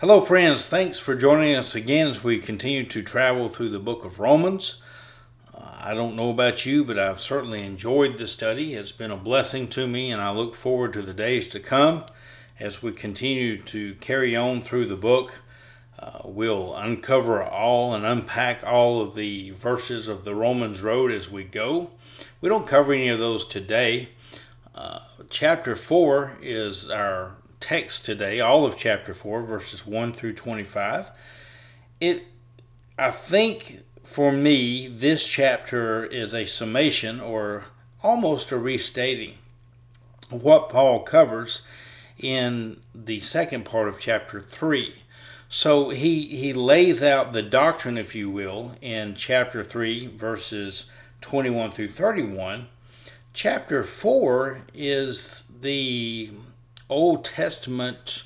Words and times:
Hello, 0.00 0.22
friends. 0.22 0.66
Thanks 0.66 0.98
for 0.98 1.14
joining 1.14 1.54
us 1.54 1.74
again 1.74 2.06
as 2.06 2.24
we 2.24 2.38
continue 2.38 2.86
to 2.86 3.02
travel 3.02 3.50
through 3.50 3.68
the 3.68 3.78
book 3.78 4.02
of 4.02 4.18
Romans. 4.18 4.80
Uh, 5.54 5.74
I 5.78 5.92
don't 5.92 6.16
know 6.16 6.30
about 6.30 6.64
you, 6.64 6.86
but 6.86 6.98
I've 6.98 7.20
certainly 7.20 7.62
enjoyed 7.62 8.16
the 8.16 8.26
study. 8.26 8.72
It's 8.72 8.92
been 8.92 9.10
a 9.10 9.16
blessing 9.18 9.68
to 9.68 9.86
me, 9.86 10.10
and 10.10 10.22
I 10.22 10.30
look 10.30 10.54
forward 10.54 10.94
to 10.94 11.02
the 11.02 11.12
days 11.12 11.48
to 11.48 11.60
come 11.60 12.06
as 12.58 12.82
we 12.82 12.92
continue 12.92 13.60
to 13.60 13.94
carry 13.96 14.34
on 14.34 14.62
through 14.62 14.86
the 14.86 14.96
book. 14.96 15.34
Uh, 15.98 16.20
we'll 16.24 16.74
uncover 16.74 17.44
all 17.44 17.92
and 17.92 18.06
unpack 18.06 18.64
all 18.64 19.02
of 19.02 19.14
the 19.14 19.50
verses 19.50 20.08
of 20.08 20.24
the 20.24 20.34
Romans 20.34 20.80
Road 20.80 21.12
as 21.12 21.30
we 21.30 21.44
go. 21.44 21.90
We 22.40 22.48
don't 22.48 22.66
cover 22.66 22.94
any 22.94 23.10
of 23.10 23.18
those 23.18 23.44
today. 23.44 24.08
Uh, 24.74 25.00
chapter 25.28 25.76
4 25.76 26.38
is 26.40 26.88
our 26.88 27.34
text 27.60 28.04
today, 28.04 28.40
all 28.40 28.64
of 28.64 28.76
chapter 28.76 29.14
4, 29.14 29.42
verses 29.42 29.86
1 29.86 30.12
through 30.12 30.32
25. 30.32 31.10
It, 32.00 32.24
I 32.98 33.10
think 33.10 33.82
for 34.02 34.32
me, 34.32 34.88
this 34.88 35.24
chapter 35.26 36.04
is 36.04 36.34
a 36.34 36.46
summation 36.46 37.20
or 37.20 37.66
almost 38.02 38.50
a 38.50 38.58
restating 38.58 39.34
of 40.30 40.42
what 40.42 40.70
Paul 40.70 41.00
covers 41.00 41.62
in 42.18 42.80
the 42.94 43.20
second 43.20 43.64
part 43.64 43.88
of 43.88 44.00
chapter 44.00 44.40
3. 44.40 44.94
So 45.48 45.90
he, 45.90 46.36
he 46.36 46.52
lays 46.52 47.02
out 47.02 47.32
the 47.32 47.42
doctrine, 47.42 47.98
if 47.98 48.14
you 48.14 48.30
will, 48.30 48.76
in 48.80 49.14
chapter 49.14 49.64
3, 49.64 50.06
verses 50.08 50.90
21 51.20 51.70
through 51.72 51.88
31. 51.88 52.68
Chapter 53.32 53.82
4 53.82 54.62
is 54.74 55.44
the 55.60 56.30
Old 56.90 57.24
Testament 57.24 58.24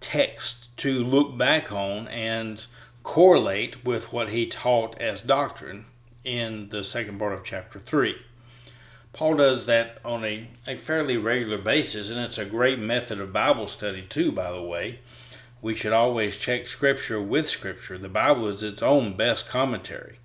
text 0.00 0.76
to 0.78 1.04
look 1.04 1.38
back 1.38 1.72
on 1.72 2.08
and 2.08 2.66
correlate 3.04 3.84
with 3.84 4.12
what 4.12 4.30
he 4.30 4.46
taught 4.46 5.00
as 5.00 5.22
doctrine 5.22 5.86
in 6.24 6.68
the 6.70 6.82
second 6.82 7.18
part 7.18 7.32
of 7.32 7.44
chapter 7.44 7.78
3. 7.78 8.16
Paul 9.12 9.36
does 9.36 9.66
that 9.66 9.98
on 10.04 10.24
a, 10.24 10.48
a 10.66 10.76
fairly 10.76 11.16
regular 11.16 11.58
basis, 11.58 12.10
and 12.10 12.18
it's 12.18 12.38
a 12.38 12.44
great 12.44 12.78
method 12.78 13.20
of 13.20 13.32
Bible 13.32 13.66
study, 13.66 14.02
too, 14.02 14.32
by 14.32 14.50
the 14.50 14.62
way. 14.62 15.00
We 15.60 15.74
should 15.74 15.92
always 15.92 16.38
check 16.38 16.66
Scripture 16.66 17.20
with 17.20 17.48
Scripture. 17.48 17.98
The 17.98 18.08
Bible 18.08 18.48
is 18.48 18.62
its 18.62 18.82
own 18.82 19.16
best 19.16 19.46
commentary. 19.46 20.18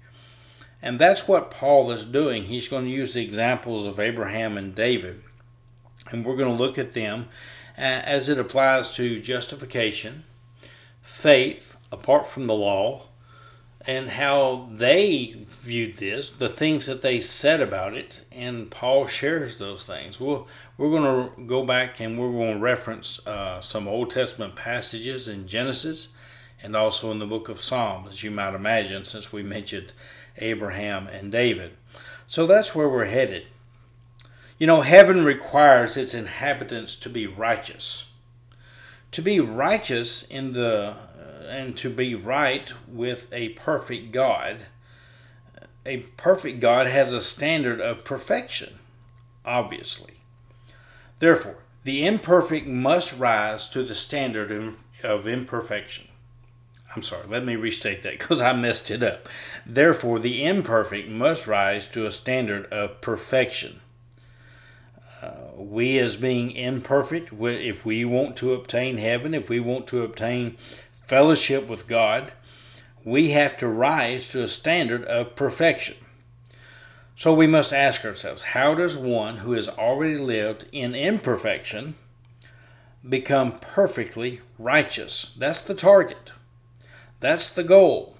And 0.81 0.99
that's 0.99 1.27
what 1.27 1.51
Paul 1.51 1.91
is 1.91 2.05
doing. 2.05 2.45
He's 2.45 2.69
going 2.69 2.85
to 2.85 2.91
use 2.91 3.13
the 3.13 3.23
examples 3.23 3.85
of 3.85 3.99
Abraham 3.99 4.57
and 4.57 4.73
David 4.73 5.21
and 6.11 6.25
we're 6.25 6.35
going 6.35 6.55
to 6.55 6.63
look 6.63 6.77
at 6.77 6.93
them 6.93 7.27
as 7.77 8.27
it 8.27 8.39
applies 8.39 8.93
to 8.95 9.19
justification, 9.19 10.23
faith 11.01 11.77
apart 11.91 12.27
from 12.27 12.47
the 12.47 12.53
law, 12.53 13.03
and 13.85 14.09
how 14.09 14.67
they 14.73 15.45
viewed 15.61 15.95
this, 15.95 16.29
the 16.29 16.49
things 16.49 16.85
that 16.87 17.01
they 17.01 17.21
said 17.21 17.61
about 17.61 17.93
it, 17.93 18.21
and 18.33 18.69
Paul 18.69 19.07
shares 19.07 19.59
those 19.59 19.85
things. 19.85 20.19
We'll, 20.19 20.45
we're 20.77 20.89
going 20.89 21.03
to 21.03 21.45
go 21.45 21.63
back 21.63 22.01
and 22.01 22.19
we're 22.19 22.31
going 22.31 22.55
to 22.55 22.59
reference 22.59 23.25
uh, 23.25 23.61
some 23.61 23.87
Old 23.87 24.09
Testament 24.09 24.55
passages 24.57 25.29
in 25.29 25.47
Genesis 25.47 26.09
and 26.61 26.75
also 26.75 27.11
in 27.11 27.19
the 27.19 27.25
book 27.25 27.47
of 27.47 27.61
Psalms, 27.61 28.09
as 28.09 28.23
you 28.23 28.31
might 28.31 28.55
imagine, 28.55 29.05
since 29.05 29.31
we 29.31 29.41
mentioned 29.41 29.93
Abraham 30.37 31.07
and 31.07 31.31
David. 31.31 31.77
So 32.25 32.45
that's 32.45 32.75
where 32.75 32.89
we're 32.89 33.05
headed. 33.05 33.47
You 34.57 34.65
know, 34.65 34.81
heaven 34.81 35.23
requires 35.23 35.97
its 35.97 36.15
inhabitants 36.15 36.95
to 36.95 37.09
be 37.09 37.27
righteous. 37.27 38.11
To 39.11 39.21
be 39.21 39.39
righteous 39.39 40.23
in 40.23 40.53
the 40.53 40.95
uh, 40.95 41.47
and 41.47 41.77
to 41.77 41.89
be 41.89 42.15
right 42.15 42.73
with 42.87 43.27
a 43.31 43.49
perfect 43.49 44.11
God. 44.11 44.65
A 45.85 45.97
perfect 46.17 46.59
God 46.59 46.87
has 46.87 47.13
a 47.13 47.21
standard 47.21 47.79
of 47.79 48.03
perfection, 48.03 48.79
obviously. 49.45 50.15
Therefore, 51.19 51.63
the 51.83 52.05
imperfect 52.05 52.67
must 52.67 53.17
rise 53.17 53.69
to 53.69 53.83
the 53.83 53.95
standard 53.95 54.75
of 55.03 55.27
imperfection. 55.27 56.07
I'm 56.95 57.03
sorry, 57.03 57.27
let 57.27 57.45
me 57.45 57.55
restate 57.55 58.01
that 58.03 58.13
because 58.19 58.41
I 58.41 58.53
messed 58.53 58.89
it 58.89 59.03
up. 59.03 59.29
Therefore, 59.67 60.17
the 60.17 60.43
imperfect 60.43 61.07
must 61.07 61.45
rise 61.45 61.87
to 61.89 62.07
a 62.07 62.11
standard 62.11 62.65
of 62.65 63.01
perfection 63.01 63.81
Uh, 65.21 65.31
we 65.55 65.97
as 65.97 66.15
being 66.15 66.51
imperfect, 66.51 67.33
if 67.33 67.85
we 67.85 68.05
want 68.05 68.35
to 68.35 68.53
obtain 68.53 68.97
heaven, 68.97 69.33
if 69.33 69.49
we 69.49 69.59
want 69.59 69.87
to 69.87 70.03
obtain 70.03 70.55
fellowship 71.05 71.67
with 71.67 71.87
God, 71.87 72.33
we 73.03 73.31
have 73.31 73.57
to 73.57 73.67
rise 73.67 74.29
to 74.29 74.43
a 74.43 74.47
standard 74.47 75.03
of 75.05 75.35
perfection. 75.35 75.95
So 77.15 77.33
we 77.33 77.47
must 77.47 77.73
ask 77.73 78.05
ourselves 78.05 78.43
how 78.43 78.75
does 78.75 78.95
one 78.95 79.37
who 79.37 79.53
has 79.53 79.67
already 79.67 80.19
lived 80.19 80.65
in 80.71 80.93
imperfection 80.93 81.95
become 83.07 83.53
perfectly 83.59 84.41
righteous? 84.59 85.33
That's 85.35 85.63
the 85.63 85.73
target, 85.73 86.31
that's 87.19 87.49
the 87.49 87.63
goal. 87.63 88.17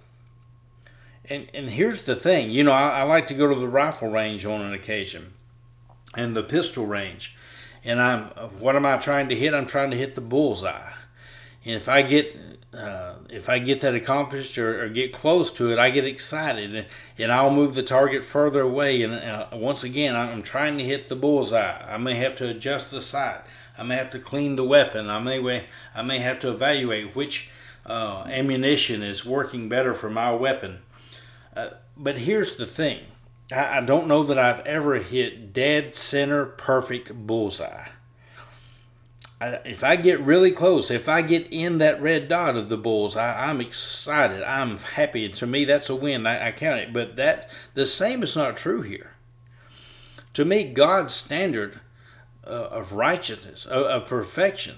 And, 1.30 1.48
and 1.54 1.70
here's 1.70 2.04
the 2.04 2.16
thing 2.16 2.50
you 2.50 2.64
know, 2.64 2.72
I, 2.72 3.02
I 3.02 3.04
like 3.04 3.28
to 3.28 3.36
go 3.36 3.54
to 3.54 3.60
the 3.60 3.68
rifle 3.68 4.10
range 4.10 4.46
on 4.46 4.62
an 4.62 4.74
occasion 4.74 5.34
and 6.18 6.36
the 6.36 6.44
pistol 6.44 6.86
range. 6.86 7.38
And 7.86 8.02
I'm 8.02 8.24
what 8.60 8.76
am 8.76 8.86
I 8.86 8.98
trying 8.98 9.30
to 9.30 9.36
hit? 9.36 9.54
I'm 9.54 9.66
trying 9.66 9.92
to 9.92 9.98
hit 9.98 10.16
the 10.16 10.22
bullseye. 10.22 10.92
And 11.64 11.76
if 11.76 11.88
I 11.88 12.02
get 12.02 12.36
uh, 12.74 13.14
if 13.30 13.48
I 13.48 13.60
get 13.60 13.82
that 13.82 13.96
accomplished 13.96 14.58
or, 14.58 14.84
or, 14.84 14.90
get 14.90 15.14
close 15.14 15.50
to 15.54 15.72
it, 15.72 15.80
I 15.80 15.90
get 15.90 16.06
excited 16.06 16.76
and, 16.76 16.86
and 17.18 17.32
I'll 17.32 17.50
move 17.50 17.76
the 17.76 17.82
target 17.82 18.24
further 18.24 18.62
away. 18.62 19.02
And 19.02 19.14
uh, 19.14 19.48
once 19.54 19.84
again, 19.84 20.16
I'm 20.16 20.44
trying 20.44 20.78
to 20.78 20.84
hit 20.84 21.08
the 21.08 21.16
bullseye. 21.16 21.82
I 21.92 21.98
may 21.98 22.16
have 22.16 22.36
to 22.36 22.50
adjust 22.50 22.92
the 22.92 23.02
sight. 23.02 23.42
I 23.78 23.84
may 23.84 23.96
have 23.96 24.10
to 24.12 24.20
clean 24.20 24.58
the 24.58 24.66
weapon. 24.66 25.10
I 25.10 25.20
may 25.20 25.66
I 25.96 26.02
may 26.02 26.20
have 26.20 26.40
to 26.40 26.50
evaluate 26.52 27.16
which 27.16 27.50
uh, 27.86 28.26
ammunition 28.28 29.02
is 29.02 29.26
working 29.26 29.70
better 29.70 29.94
for 29.94 30.10
my 30.10 30.32
weapon. 30.32 30.80
Uh, 31.56 31.70
but 31.96 32.20
here's 32.20 32.58
the 32.58 32.68
thing 32.68 33.06
I, 33.52 33.78
I 33.78 33.82
don't 33.82 34.08
know 34.08 34.24
that 34.24 34.38
I've 34.38 34.66
ever 34.66 34.96
hit 34.96 35.54
dead 35.54 35.96
center 35.96 36.46
perfect 36.46 37.14
bullseye. 37.14 37.88
I, 39.40 39.60
if 39.66 39.84
I 39.84 39.96
get 39.96 40.20
really 40.22 40.52
close, 40.52 40.90
if 40.90 41.08
I 41.08 41.22
get 41.22 41.48
in 41.52 41.78
that 41.78 42.02
red 42.02 42.28
dot 42.28 42.56
of 42.56 42.70
the 42.70 42.78
bulls, 42.78 43.16
I, 43.16 43.50
am 43.50 43.62
excited. 43.62 44.44
I'm 44.44 44.80
happy. 44.80 45.30
To 45.30 45.46
me, 45.46 45.66
that's 45.66 45.90
a 45.90 45.96
win. 45.96 46.26
I, 46.26 46.48
I 46.48 46.52
count 46.52 46.80
it. 46.80 46.94
But 46.94 47.16
that 47.18 47.50
the 47.74 47.86
same 47.86 48.24
is 48.24 48.36
not 48.36 48.58
true 48.58 48.82
here. 48.82 49.12
To 50.34 50.46
me, 50.46 50.66
God's 50.66 51.14
standard 51.14 51.80
uh, 52.46 52.50
of 52.50 52.94
righteousness, 52.94 53.66
of, 53.66 53.84
of 53.84 54.08
perfection, 54.08 54.76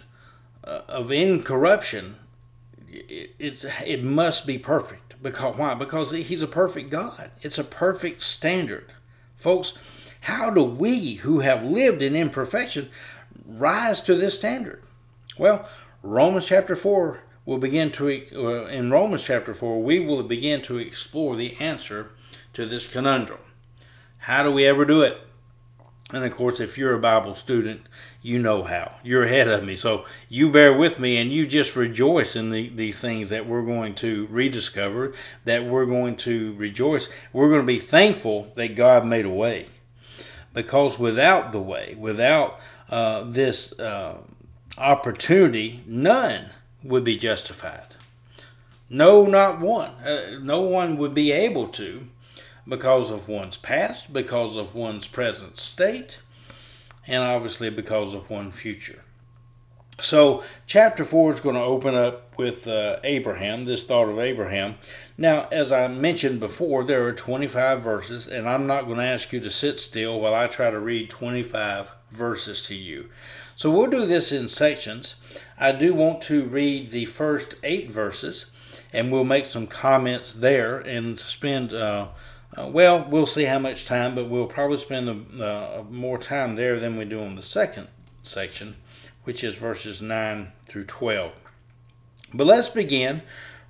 uh, 0.63 0.81
of 0.87 1.11
incorruption, 1.11 2.15
it, 2.91 3.31
it's 3.39 3.65
it 3.85 4.03
must 4.03 4.45
be 4.45 4.57
perfect. 4.57 5.21
Because 5.21 5.57
why? 5.57 5.73
Because 5.73 6.11
he's 6.11 6.41
a 6.41 6.47
perfect 6.47 6.89
God. 6.89 7.31
It's 7.41 7.57
a 7.57 7.63
perfect 7.63 8.21
standard. 8.21 8.93
Folks, 9.35 9.77
how 10.21 10.49
do 10.49 10.63
we 10.63 11.15
who 11.15 11.39
have 11.39 11.63
lived 11.63 12.01
in 12.01 12.15
imperfection 12.15 12.89
rise 13.45 14.01
to 14.01 14.15
this 14.15 14.35
standard? 14.35 14.83
Well, 15.37 15.67
Romans 16.03 16.45
chapter 16.45 16.75
4 16.75 17.23
will 17.45 17.57
begin 17.57 17.91
to 17.91 18.07
uh, 18.35 18.65
in 18.67 18.91
Romans 18.91 19.23
chapter 19.23 19.53
4 19.53 19.81
we 19.81 19.99
will 19.99 20.23
begin 20.23 20.61
to 20.63 20.77
explore 20.77 21.35
the 21.35 21.55
answer 21.59 22.11
to 22.53 22.65
this 22.65 22.87
conundrum. 22.87 23.39
How 24.19 24.43
do 24.43 24.51
we 24.51 24.65
ever 24.65 24.85
do 24.85 25.01
it? 25.01 25.17
And 26.11 26.23
of 26.23 26.35
course, 26.35 26.59
if 26.59 26.77
you're 26.77 26.95
a 26.95 26.99
Bible 26.99 27.35
student, 27.35 27.81
you 28.23 28.39
know 28.39 28.63
how. 28.63 28.95
You're 29.03 29.23
ahead 29.23 29.47
of 29.47 29.63
me. 29.63 29.75
So 29.75 30.05
you 30.27 30.51
bear 30.51 30.73
with 30.73 30.99
me 30.99 31.17
and 31.17 31.31
you 31.31 31.45
just 31.45 31.75
rejoice 31.75 32.35
in 32.35 32.49
the, 32.49 32.69
these 32.69 32.99
things 32.99 33.29
that 33.29 33.45
we're 33.45 33.61
going 33.61 33.93
to 33.95 34.27
rediscover, 34.31 35.13
that 35.45 35.65
we're 35.65 35.85
going 35.85 36.15
to 36.17 36.55
rejoice. 36.55 37.09
We're 37.31 37.49
going 37.49 37.61
to 37.61 37.67
be 37.67 37.79
thankful 37.79 38.51
that 38.55 38.75
God 38.75 39.05
made 39.05 39.25
a 39.25 39.29
way. 39.29 39.67
Because 40.51 40.97
without 40.97 41.51
the 41.51 41.61
way, 41.61 41.95
without 41.97 42.59
uh, 42.89 43.23
this 43.23 43.77
uh, 43.79 44.17
opportunity, 44.79 45.83
none 45.85 46.49
would 46.83 47.03
be 47.03 47.17
justified. 47.17 47.85
No, 48.89 49.27
not 49.27 49.59
one. 49.59 49.91
Uh, 50.03 50.39
no 50.41 50.61
one 50.61 50.97
would 50.97 51.13
be 51.13 51.31
able 51.31 51.67
to 51.67 52.07
because 52.67 53.11
of 53.11 53.27
one's 53.27 53.57
past, 53.57 54.11
because 54.13 54.55
of 54.55 54.75
one's 54.75 55.07
present 55.07 55.57
state, 55.57 56.19
and 57.07 57.23
obviously 57.23 57.69
because 57.69 58.13
of 58.13 58.29
one's 58.29 58.55
future. 58.55 59.03
So, 60.01 60.43
chapter 60.65 61.03
4 61.03 61.33
is 61.33 61.39
going 61.41 61.55
to 61.55 61.61
open 61.61 61.93
up 61.93 62.37
with 62.37 62.67
uh, 62.67 62.99
Abraham, 63.03 63.65
this 63.65 63.83
thought 63.83 64.07
of 64.07 64.17
Abraham. 64.17 64.75
Now, 65.17 65.49
as 65.51 65.73
I 65.73 65.89
mentioned 65.89 66.39
before, 66.39 66.85
there 66.85 67.05
are 67.05 67.11
25 67.11 67.83
verses, 67.83 68.27
and 68.27 68.47
I'm 68.47 68.65
not 68.65 68.85
going 68.85 68.99
to 68.99 69.03
ask 69.03 69.33
you 69.33 69.41
to 69.41 69.49
sit 69.49 69.77
still 69.77 70.19
while 70.19 70.33
I 70.33 70.47
try 70.47 70.71
to 70.71 70.79
read 70.79 71.09
25 71.09 71.91
verses 72.11 72.63
to 72.63 72.75
you. 72.75 73.09
So 73.57 73.69
we'll 73.69 73.89
do 73.89 74.05
this 74.05 74.31
in 74.31 74.47
sections. 74.47 75.15
I 75.59 75.73
do 75.73 75.93
want 75.93 76.21
to 76.23 76.45
read 76.45 76.91
the 76.91 77.05
first 77.05 77.55
eight 77.61 77.91
verses, 77.91 78.45
and 78.93 79.11
we'll 79.11 79.25
make 79.25 79.47
some 79.47 79.67
comments 79.67 80.33
there 80.33 80.79
and 80.79 81.19
spend. 81.19 81.73
Uh, 81.73 82.07
uh, 82.59 82.67
well, 82.67 83.05
we'll 83.07 83.25
see 83.25 83.45
how 83.45 83.59
much 83.59 83.85
time, 83.85 84.15
but 84.15 84.25
we'll 84.25 84.47
probably 84.47 84.77
spend 84.77 85.41
uh, 85.41 85.83
more 85.89 86.17
time 86.17 86.55
there 86.55 86.79
than 86.79 86.97
we 86.97 87.05
do 87.05 87.21
on 87.21 87.35
the 87.35 87.43
second 87.43 87.87
section, 88.21 88.75
which 89.23 89.43
is 89.43 89.55
verses 89.55 90.01
9 90.01 90.51
through 90.67 90.85
12. 90.85 91.31
But 92.33 92.47
let's 92.47 92.69
begin. 92.69 93.21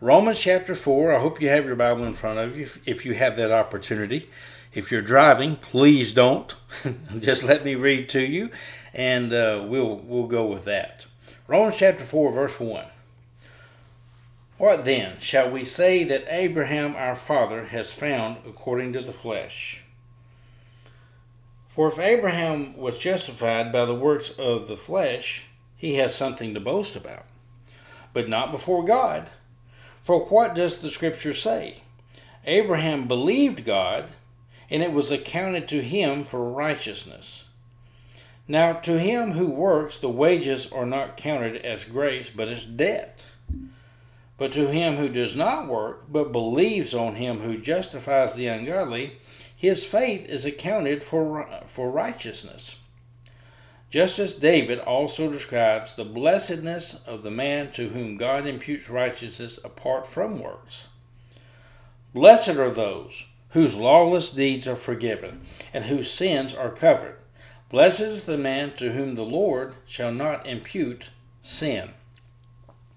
Romans 0.02 0.40
chapter 0.40 0.74
4. 0.74 1.14
I 1.14 1.20
hope 1.20 1.42
you 1.42 1.50
have 1.50 1.66
your 1.66 1.76
Bible 1.76 2.06
in 2.06 2.16
front 2.16 2.40
of 2.40 2.58
you 2.58 2.68
if 2.86 3.06
you 3.06 3.14
have 3.14 3.36
that 3.36 3.52
opportunity. 3.52 4.30
If 4.74 4.92
you're 4.92 5.02
driving, 5.02 5.58
please 5.58 6.12
don't. 6.12 6.56
Just 7.20 7.44
let 7.44 7.64
me 7.64 7.76
read 7.76 8.10
to 8.10 8.22
you, 8.22 8.50
and 8.94 9.32
uh, 9.34 9.66
we'll, 9.68 9.98
we'll 9.98 10.28
go 10.28 10.46
with 10.46 10.66
that. 10.66 11.06
Romans 11.48 11.78
chapter 11.78 12.04
4, 12.04 12.32
verse 12.32 12.60
1. 12.60 12.86
What 14.60 14.84
then? 14.84 15.20
Shall 15.20 15.50
we 15.50 15.64
say 15.64 16.04
that 16.04 16.26
Abraham 16.28 16.94
our 16.98 17.16
father 17.16 17.68
has 17.68 17.94
found 17.94 18.40
according 18.46 18.92
to 18.92 19.02
the 19.02 19.14
flesh? 19.14 19.84
For 21.70 21.88
if 21.88 21.98
Abraham 21.98 22.76
was 22.76 23.00
justified 23.00 23.72
by 23.72 23.86
the 23.86 23.96
works 23.96 24.32
of 24.32 24.68
the 24.68 24.76
flesh, 24.76 25.46
he 25.78 25.96
has 25.96 26.14
something 26.14 26.54
to 26.54 26.60
boast 26.60 26.98
about, 26.98 27.24
but 28.12 28.28
not 28.28 28.52
before 28.52 28.84
God. 28.84 29.30
For 30.02 30.26
what 30.26 30.56
does 30.56 30.80
the 30.80 30.92
Scripture 30.92 31.34
say? 31.34 31.84
Abraham 32.46 33.08
believed 33.08 33.64
God, 33.64 34.10
and 34.70 34.84
it 34.84 34.92
was 34.92 35.10
accounted 35.10 35.70
to 35.70 35.82
him 35.82 36.26
for 36.26 36.52
righteousness. 36.52 37.46
Now, 38.46 38.74
to 38.74 39.00
him 39.00 39.32
who 39.32 39.50
works, 39.50 39.98
the 39.98 40.10
wages 40.10 40.70
are 40.70 40.86
not 40.86 41.16
counted 41.16 41.56
as 41.66 41.86
grace, 41.86 42.30
but 42.30 42.50
as 42.50 42.66
debt. 42.66 43.26
But 44.40 44.54
to 44.54 44.68
him 44.68 44.96
who 44.96 45.10
does 45.10 45.36
not 45.36 45.68
work, 45.68 46.06
but 46.10 46.32
believes 46.32 46.94
on 46.94 47.16
him 47.16 47.42
who 47.42 47.58
justifies 47.58 48.36
the 48.36 48.48
ungodly, 48.48 49.20
his 49.54 49.84
faith 49.84 50.28
is 50.28 50.46
accounted 50.46 51.04
for, 51.04 51.48
for 51.68 51.92
righteousness. 51.92 52.78
Just 53.90 54.18
as 54.18 54.34
David 54.34 54.80
also 54.80 55.30
describes 55.30 55.96
the 55.96 56.06
blessedness 56.06 57.04
of 57.06 57.24
the 57.24 57.32
man 57.32 57.72
to 57.72 57.90
whom 57.90 58.18
God 58.18 58.48
imputes 58.48 58.90
righteousness 58.90 59.60
apart 59.64 60.08
from 60.08 60.40
works. 60.40 60.88
Blessed 62.14 62.50
are 62.50 62.72
those 62.72 63.26
whose 63.50 63.76
lawless 63.76 64.30
deeds 64.30 64.68
are 64.68 64.76
forgiven 64.76 65.42
and 65.74 65.86
whose 65.86 66.10
sins 66.10 66.54
are 66.54 66.70
covered. 66.70 67.18
Blessed 67.70 68.02
is 68.02 68.24
the 68.24 68.38
man 68.38 68.76
to 68.78 68.94
whom 68.94 69.16
the 69.16 69.24
Lord 69.24 69.76
shall 69.86 70.12
not 70.12 70.48
impute 70.48 71.10
sin. 71.42 71.92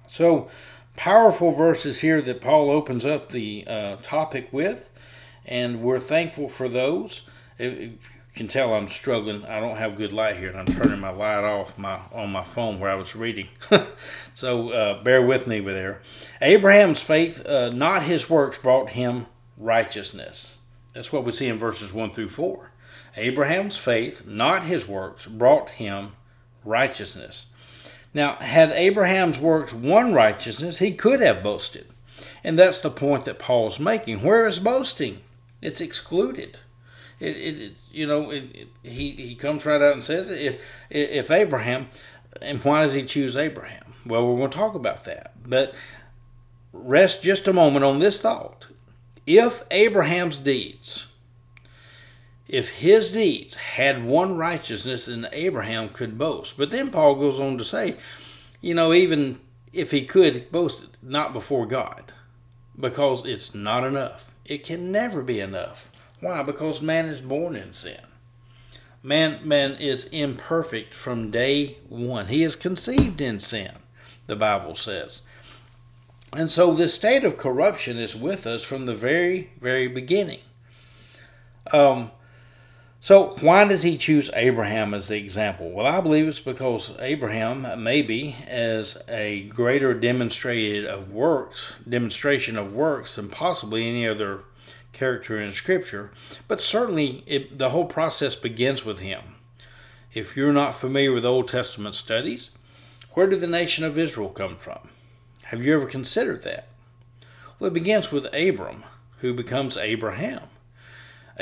So, 0.09 0.49
powerful 0.97 1.53
verses 1.53 2.01
here 2.01 2.21
that 2.23 2.41
Paul 2.41 2.71
opens 2.71 3.05
up 3.05 3.31
the 3.31 3.65
uh, 3.67 3.97
topic 4.03 4.49
with, 4.53 4.89
and 5.45 5.83
we're 5.83 5.99
thankful 5.99 6.49
for 6.49 6.69
those. 6.69 7.23
If 7.59 7.79
you 7.79 7.99
can 8.35 8.49
tell 8.49 8.75
I'm 8.75 8.89
struggling. 8.89 9.45
I 9.45 9.61
don't 9.61 9.77
have 9.77 9.97
good 9.97 10.13
light 10.13 10.37
here, 10.37 10.49
and 10.49 10.59
I'm 10.59 10.67
turning 10.67 11.01
my 11.01 11.11
light 11.11 11.45
off 11.45 11.77
my 11.77 12.01
on 12.13 12.33
my 12.33 12.45
phone 12.45 12.81
where 12.81 12.91
I 12.91 12.95
was 12.95 13.15
reading. 13.15 13.49
so 14.35 14.71
uh, 14.71 15.03
bear 15.03 15.23
with 15.23 15.47
me 15.47 15.61
with 15.61 15.75
there. 15.75 16.01
Abraham's 16.41 17.03
faith, 17.03 17.45
uh, 17.47 17.71
not 17.71 18.05
his 18.05 18.31
works, 18.31 18.59
brought 18.59 18.91
him 18.91 19.27
righteousness. 19.57 20.57
That's 20.95 21.13
what 21.13 21.25
we 21.25 21.33
see 21.33 21.49
in 21.49 21.59
verses 21.59 21.93
one 21.93 22.13
through 22.13 22.29
four. 22.29 22.71
Abraham's 23.17 23.77
faith, 23.77 24.27
not 24.27 24.65
his 24.65 24.89
works, 24.89 25.27
brought 25.27 25.71
him 25.71 26.13
righteousness. 26.65 27.47
Now, 28.15 28.37
had 28.37 28.73
Abraham's 28.73 29.39
works 29.39 29.73
won 29.73 30.13
righteousness, 30.13 30.79
he 30.79 30.93
could 30.93 31.21
have 31.21 31.43
boasted. 31.43 31.87
And 32.45 32.59
that's 32.59 32.81
the 32.81 32.91
point 32.91 33.25
that 33.25 33.39
Paul's 33.39 33.81
making. 33.81 34.23
Where 34.23 34.47
is 34.47 34.59
boasting? 34.59 35.21
It's 35.61 35.81
excluded. 35.81 36.59
It, 37.21 37.37
it, 37.37 37.61
it 37.61 37.73
you 37.91 38.07
know, 38.07 38.31
it, 38.31 38.69
he, 38.83 39.13
he 39.13 39.35
comes 39.35 39.65
right 39.65 39.81
out 39.81 39.93
and 39.93 40.05
says, 40.05 40.31
if, 40.31 40.61
if 40.91 41.31
Abraham, 41.31 41.89
and 42.41 42.63
why 42.65 42.83
does 42.83 42.95
he 42.95 43.05
choose 43.05 43.37
Abraham? 43.37 43.95
Well, 44.05 44.27
we're 44.27 44.39
going 44.39 44.51
to 44.51 44.57
talk 44.57 44.75
about 44.75 45.05
that. 45.05 45.33
But 45.49 45.75
rest 46.73 47.23
just 47.23 47.49
a 47.49 47.53
moment 47.53 47.85
on 47.85 47.99
this 47.99 48.21
thought. 48.21 48.69
If 49.27 49.63
Abraham's 49.71 50.39
deeds, 50.39 51.07
if 52.53 52.69
his 52.69 53.13
deeds 53.13 53.55
had 53.57 54.05
won 54.05 54.37
righteousness, 54.37 55.07
then 55.07 55.27
Abraham 55.33 55.89
could 55.89 56.19
boast. 56.19 56.59
But 56.59 56.71
then 56.71 56.91
Paul 56.91 57.15
goes 57.15 57.41
on 57.41 57.57
to 57.57 57.65
say, 57.65 57.97
you 58.61 58.75
know, 58.75 58.93
even 58.93 59.41
if 59.73 59.91
he 59.91 60.05
could 60.05 60.53
boast, 60.53 60.99
not 61.03 61.33
before 61.33 61.65
God, 61.65 62.13
because 62.79 63.25
it's 63.25 63.55
not 63.55 63.85
enough. 63.85 64.31
It 64.45 64.65
can 64.65 64.93
never 64.93 65.23
be 65.23 65.41
enough. 65.41 65.91
Why? 66.21 66.43
Because 66.43 66.83
man 66.83 67.07
is 67.07 67.23
born 67.23 67.57
in 67.57 67.73
sin. 67.73 68.03
Man, 69.03 69.41
man 69.49 69.73
is 69.77 70.05
imperfect 70.09 70.95
from 70.95 71.31
day 71.31 71.79
one. 71.89 72.27
He 72.27 72.43
is 72.43 72.55
conceived 72.55 73.23
in 73.23 73.41
sin, 73.41 73.73
the 74.27 74.37
Bible 74.37 74.75
says. 74.75 75.23
And 76.35 76.51
so 76.51 76.75
this 76.75 76.93
state 76.93 77.25
of 77.25 77.39
corruption 77.39 77.97
is 77.97 78.15
with 78.15 78.47
us 78.47 78.63
from 78.63 78.85
the 78.85 78.95
very, 78.95 79.53
very 79.59 79.89
beginning. 79.89 80.41
Um, 81.73 82.11
so, 83.05 83.35
why 83.41 83.65
does 83.65 83.83
he 83.83 83.99
choose 83.99 84.31
Abraham 84.33 84.95
as 84.95 85.09
the 85.09 85.19
example? 85.19 85.73
Well, 85.73 85.87
I 85.87 86.01
believe 86.01 86.29
it's 86.29 86.39
because 86.39 86.95
Abraham, 87.01 87.83
maybe, 87.83 88.37
as 88.47 88.97
a 89.09 89.43
greater 89.49 89.93
demonstrated 89.93 90.87
of 90.87 91.11
works, 91.11 91.73
demonstration 91.89 92.57
of 92.57 92.73
works 92.73 93.17
than 93.17 93.29
possibly 93.29 93.89
any 93.89 94.07
other 94.07 94.45
character 94.93 95.37
in 95.37 95.51
Scripture. 95.51 96.13
But 96.47 96.63
certainly, 96.63 97.25
it, 97.27 97.59
the 97.59 97.71
whole 97.71 97.87
process 97.87 98.37
begins 98.37 98.85
with 98.85 99.01
him. 99.01 99.35
If 100.15 100.37
you're 100.37 100.53
not 100.53 100.77
familiar 100.77 101.11
with 101.11 101.27
Old 101.27 101.49
Testament 101.49 101.97
studies, 101.97 102.53
where 103.15 103.27
did 103.27 103.41
the 103.41 103.49
nation 103.49 103.85
of 103.85 103.99
Israel 103.99 104.29
come 104.29 104.57
from? 104.57 104.91
Have 105.47 105.65
you 105.65 105.75
ever 105.75 105.87
considered 105.87 106.43
that? 106.43 106.69
Well, 107.59 107.67
it 107.67 107.75
begins 107.75 108.13
with 108.13 108.33
Abram, 108.33 108.85
who 109.19 109.35
becomes 109.35 109.77
Abraham. 109.77 110.43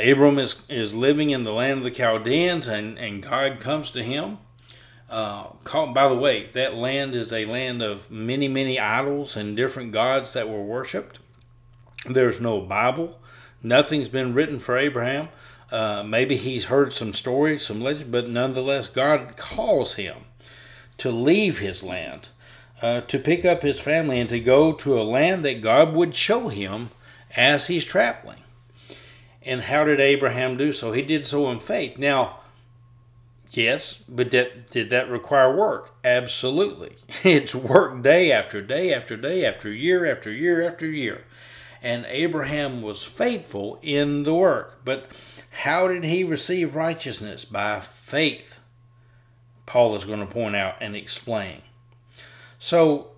Abram 0.00 0.38
is, 0.38 0.62
is 0.68 0.94
living 0.94 1.30
in 1.30 1.42
the 1.42 1.52
land 1.52 1.78
of 1.78 1.84
the 1.84 1.90
Chaldeans, 1.90 2.66
and, 2.66 2.98
and 2.98 3.22
God 3.22 3.60
comes 3.60 3.90
to 3.92 4.02
him. 4.02 4.38
Uh, 5.08 5.48
by 5.92 6.08
the 6.08 6.14
way, 6.14 6.46
that 6.52 6.74
land 6.74 7.14
is 7.14 7.32
a 7.32 7.44
land 7.44 7.82
of 7.82 8.10
many, 8.10 8.46
many 8.46 8.78
idols 8.78 9.36
and 9.36 9.56
different 9.56 9.92
gods 9.92 10.32
that 10.34 10.48
were 10.48 10.62
worshipped. 10.62 11.18
There's 12.08 12.40
no 12.40 12.60
Bible. 12.60 13.18
Nothing's 13.62 14.08
been 14.08 14.34
written 14.34 14.58
for 14.58 14.78
Abraham. 14.78 15.28
Uh, 15.70 16.02
maybe 16.04 16.36
he's 16.36 16.66
heard 16.66 16.92
some 16.92 17.12
stories, 17.12 17.66
some 17.66 17.80
legends, 17.80 18.10
but 18.10 18.28
nonetheless, 18.28 18.88
God 18.88 19.36
calls 19.36 19.94
him 19.94 20.16
to 20.98 21.10
leave 21.10 21.58
his 21.58 21.82
land, 21.82 22.28
uh, 22.82 23.02
to 23.02 23.18
pick 23.18 23.44
up 23.44 23.62
his 23.62 23.80
family, 23.80 24.20
and 24.20 24.30
to 24.30 24.40
go 24.40 24.72
to 24.72 25.00
a 25.00 25.02
land 25.02 25.44
that 25.44 25.60
God 25.60 25.92
would 25.92 26.14
show 26.14 26.48
him 26.48 26.90
as 27.36 27.66
he's 27.66 27.84
traveling. 27.84 28.38
And 29.42 29.62
how 29.62 29.84
did 29.84 30.00
Abraham 30.00 30.56
do 30.56 30.72
so? 30.72 30.92
He 30.92 31.02
did 31.02 31.26
so 31.26 31.50
in 31.50 31.60
faith. 31.60 31.98
Now, 31.98 32.40
yes, 33.50 34.04
but 34.08 34.30
that, 34.32 34.70
did 34.70 34.90
that 34.90 35.08
require 35.08 35.54
work? 35.54 35.94
Absolutely. 36.04 36.96
It's 37.24 37.54
work 37.54 38.02
day 38.02 38.32
after 38.32 38.60
day 38.60 38.92
after 38.92 39.16
day 39.16 39.44
after 39.44 39.72
year 39.72 40.10
after 40.10 40.30
year 40.30 40.66
after 40.66 40.86
year. 40.86 41.24
And 41.82 42.04
Abraham 42.08 42.82
was 42.82 43.02
faithful 43.04 43.78
in 43.82 44.24
the 44.24 44.34
work. 44.34 44.80
But 44.84 45.06
how 45.62 45.88
did 45.88 46.04
he 46.04 46.22
receive 46.24 46.76
righteousness? 46.76 47.44
By 47.44 47.80
faith. 47.80 48.60
Paul 49.66 49.94
is 49.94 50.04
going 50.04 50.20
to 50.20 50.26
point 50.26 50.56
out 50.56 50.74
and 50.80 50.94
explain. 50.94 51.62
So, 52.58 53.12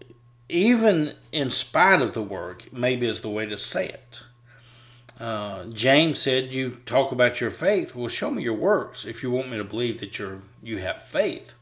even 0.48 1.14
in 1.32 1.50
spite 1.50 2.02
of 2.02 2.12
the 2.12 2.22
work, 2.22 2.72
maybe 2.72 3.06
is 3.06 3.22
the 3.22 3.30
way 3.30 3.46
to 3.46 3.56
say 3.56 3.88
it. 3.88 4.24
Uh, 5.22 5.66
James 5.66 6.18
said, 6.18 6.52
"You 6.52 6.78
talk 6.84 7.12
about 7.12 7.40
your 7.40 7.50
faith. 7.50 7.94
Well, 7.94 8.08
show 8.08 8.32
me 8.32 8.42
your 8.42 8.54
works 8.54 9.04
if 9.04 9.22
you 9.22 9.30
want 9.30 9.50
me 9.50 9.56
to 9.56 9.62
believe 9.62 10.00
that 10.00 10.18
you're 10.18 10.42
you 10.64 10.78
have 10.78 11.04
faith." 11.04 11.54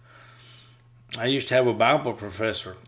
I 1.18 1.26
used 1.26 1.48
to 1.48 1.54
have 1.54 1.66
a 1.66 1.74
Bible 1.74 2.14
professor 2.14 2.78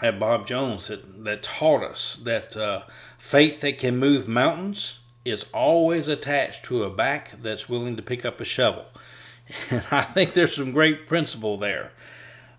at 0.00 0.18
Bob 0.18 0.46
Jones 0.46 0.86
that, 0.86 1.24
that 1.24 1.42
taught 1.42 1.82
us 1.82 2.18
that 2.22 2.56
uh, 2.56 2.84
faith 3.18 3.60
that 3.60 3.76
can 3.76 3.98
move 3.98 4.26
mountains 4.26 5.00
is 5.26 5.44
always 5.52 6.08
attached 6.08 6.64
to 6.64 6.84
a 6.84 6.88
back 6.88 7.34
that's 7.42 7.68
willing 7.68 7.96
to 7.96 8.02
pick 8.02 8.24
up 8.24 8.40
a 8.40 8.44
shovel. 8.44 8.86
And 9.70 9.82
I 9.90 10.02
think 10.02 10.32
there's 10.32 10.54
some 10.54 10.72
great 10.72 11.08
principle 11.08 11.58
there. 11.58 11.90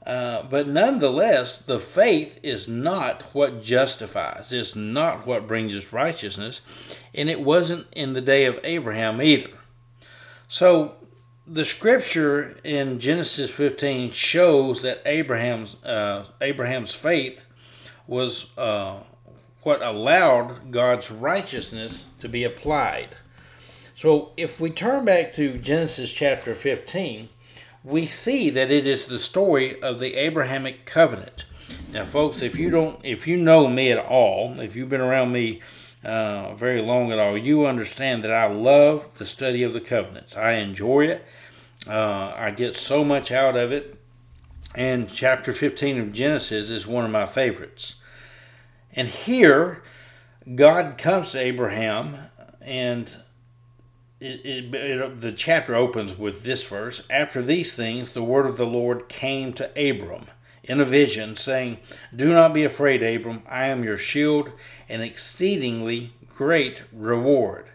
Uh, 0.05 0.41
but 0.43 0.67
nonetheless, 0.67 1.59
the 1.59 1.79
faith 1.79 2.39
is 2.41 2.67
not 2.67 3.21
what 3.33 3.61
justifies. 3.61 4.51
It's 4.51 4.75
not 4.75 5.27
what 5.27 5.47
brings 5.47 5.75
us 5.75 5.93
righteousness. 5.93 6.61
And 7.13 7.29
it 7.29 7.41
wasn't 7.41 7.87
in 7.91 8.13
the 8.13 8.21
day 8.21 8.45
of 8.45 8.59
Abraham 8.63 9.21
either. 9.21 9.51
So 10.47 10.95
the 11.45 11.65
scripture 11.65 12.57
in 12.63 12.99
Genesis 12.99 13.51
15 13.51 14.09
shows 14.11 14.81
that 14.81 15.01
Abraham's 15.05 15.75
uh, 15.83 16.25
Abraham's 16.39 16.93
faith 16.93 17.45
was 18.07 18.57
uh, 18.57 19.01
what 19.63 19.81
allowed 19.81 20.71
God's 20.71 21.11
righteousness 21.11 22.05
to 22.19 22.27
be 22.27 22.43
applied. 22.43 23.15
So 23.93 24.31
if 24.35 24.59
we 24.59 24.71
turn 24.71 25.05
back 25.05 25.33
to 25.33 25.57
Genesis 25.57 26.11
chapter 26.11 26.55
15, 26.55 27.29
we 27.83 28.05
see 28.05 28.49
that 28.49 28.71
it 28.71 28.85
is 28.85 29.05
the 29.05 29.19
story 29.19 29.81
of 29.81 29.99
the 29.99 30.15
Abrahamic 30.15 30.85
covenant. 30.85 31.45
Now, 31.91 32.05
folks, 32.05 32.41
if 32.41 32.57
you 32.57 32.69
don't, 32.69 32.99
if 33.03 33.27
you 33.27 33.37
know 33.37 33.67
me 33.67 33.91
at 33.91 33.97
all, 33.97 34.59
if 34.59 34.75
you've 34.75 34.89
been 34.89 35.01
around 35.01 35.31
me 35.31 35.61
uh, 36.03 36.53
very 36.55 36.81
long 36.81 37.11
at 37.11 37.19
all, 37.19 37.37
you 37.37 37.65
understand 37.65 38.23
that 38.23 38.31
I 38.31 38.47
love 38.47 39.17
the 39.17 39.25
study 39.25 39.63
of 39.63 39.73
the 39.73 39.81
covenants. 39.81 40.35
I 40.35 40.53
enjoy 40.53 41.05
it. 41.05 41.25
Uh, 41.87 42.33
I 42.35 42.51
get 42.51 42.75
so 42.75 43.03
much 43.03 43.31
out 43.31 43.57
of 43.57 43.71
it. 43.71 43.97
And 44.73 45.11
chapter 45.11 45.51
15 45.51 45.99
of 45.99 46.13
Genesis 46.13 46.69
is 46.69 46.87
one 46.87 47.03
of 47.03 47.11
my 47.11 47.25
favorites. 47.25 47.95
And 48.93 49.07
here, 49.07 49.83
God 50.55 50.97
comes 50.97 51.31
to 51.31 51.39
Abraham, 51.39 52.17
and 52.61 53.17
it, 54.21 54.45
it, 54.45 54.75
it, 54.75 55.19
the 55.19 55.31
chapter 55.31 55.73
opens 55.73 56.17
with 56.17 56.43
this 56.43 56.63
verse 56.63 57.01
After 57.09 57.41
these 57.41 57.75
things, 57.75 58.11
the 58.11 58.23
word 58.23 58.45
of 58.45 58.57
the 58.57 58.65
Lord 58.65 59.09
came 59.09 59.51
to 59.53 59.69
Abram 59.71 60.27
in 60.63 60.79
a 60.79 60.85
vision, 60.85 61.35
saying, 61.35 61.79
Do 62.15 62.31
not 62.31 62.53
be 62.53 62.63
afraid, 62.63 63.01
Abram. 63.01 63.41
I 63.49 63.65
am 63.65 63.83
your 63.83 63.97
shield 63.97 64.51
and 64.87 65.01
exceedingly 65.01 66.13
great 66.29 66.83
reward. 66.93 67.65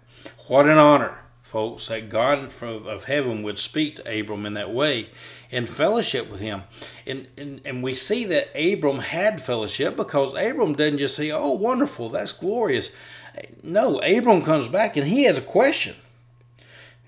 What 0.46 0.68
an 0.68 0.78
honor, 0.78 1.18
folks, 1.42 1.88
that 1.88 2.08
God 2.08 2.52
of 2.62 3.04
heaven 3.04 3.42
would 3.42 3.58
speak 3.58 3.96
to 3.96 4.20
Abram 4.20 4.46
in 4.46 4.54
that 4.54 4.72
way 4.72 5.08
in 5.50 5.66
fellowship 5.66 6.30
with 6.30 6.40
him. 6.40 6.62
And, 7.06 7.26
and, 7.36 7.60
and 7.64 7.82
we 7.82 7.94
see 7.94 8.24
that 8.26 8.50
Abram 8.54 8.98
had 8.98 9.42
fellowship 9.42 9.96
because 9.96 10.32
Abram 10.34 10.74
doesn't 10.74 10.98
just 10.98 11.16
say, 11.16 11.32
Oh, 11.32 11.50
wonderful, 11.50 12.08
that's 12.08 12.32
glorious. 12.32 12.90
No, 13.64 13.98
Abram 13.98 14.42
comes 14.42 14.68
back 14.68 14.96
and 14.96 15.08
he 15.08 15.24
has 15.24 15.38
a 15.38 15.42
question. 15.42 15.96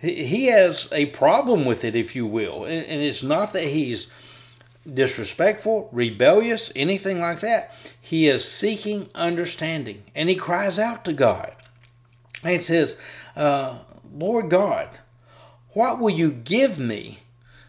He 0.01 0.47
has 0.47 0.93
a 0.93 1.07
problem 1.07 1.65
with 1.65 1.85
it, 1.85 1.97
if 1.97 2.15
you 2.15 2.27
will. 2.27 2.65
And, 2.65 3.03
it's 3.03 3.23
not 3.23 3.53
that 3.53 3.65
he's 3.65 4.13
disrespectful, 4.93 5.89
rebellious, 5.93 6.73
anything 6.77 7.21
like 7.21 7.41
that. 7.41 7.75
He 8.01 8.29
is 8.29 8.49
seeking 8.49 9.11
understanding 9.15 10.05
and 10.15 10.29
he 10.29 10.35
cries 10.35 10.79
out 10.79 11.05
to 11.05 11.13
God. 11.13 11.55
And 12.45 12.63
says, 12.63 12.97
uh, 13.35 13.79
Lord 14.15 14.49
God, 14.49 14.99
what 15.71 15.99
will 15.99 16.11
you 16.11 16.31
give 16.31 16.79
me 16.79 17.19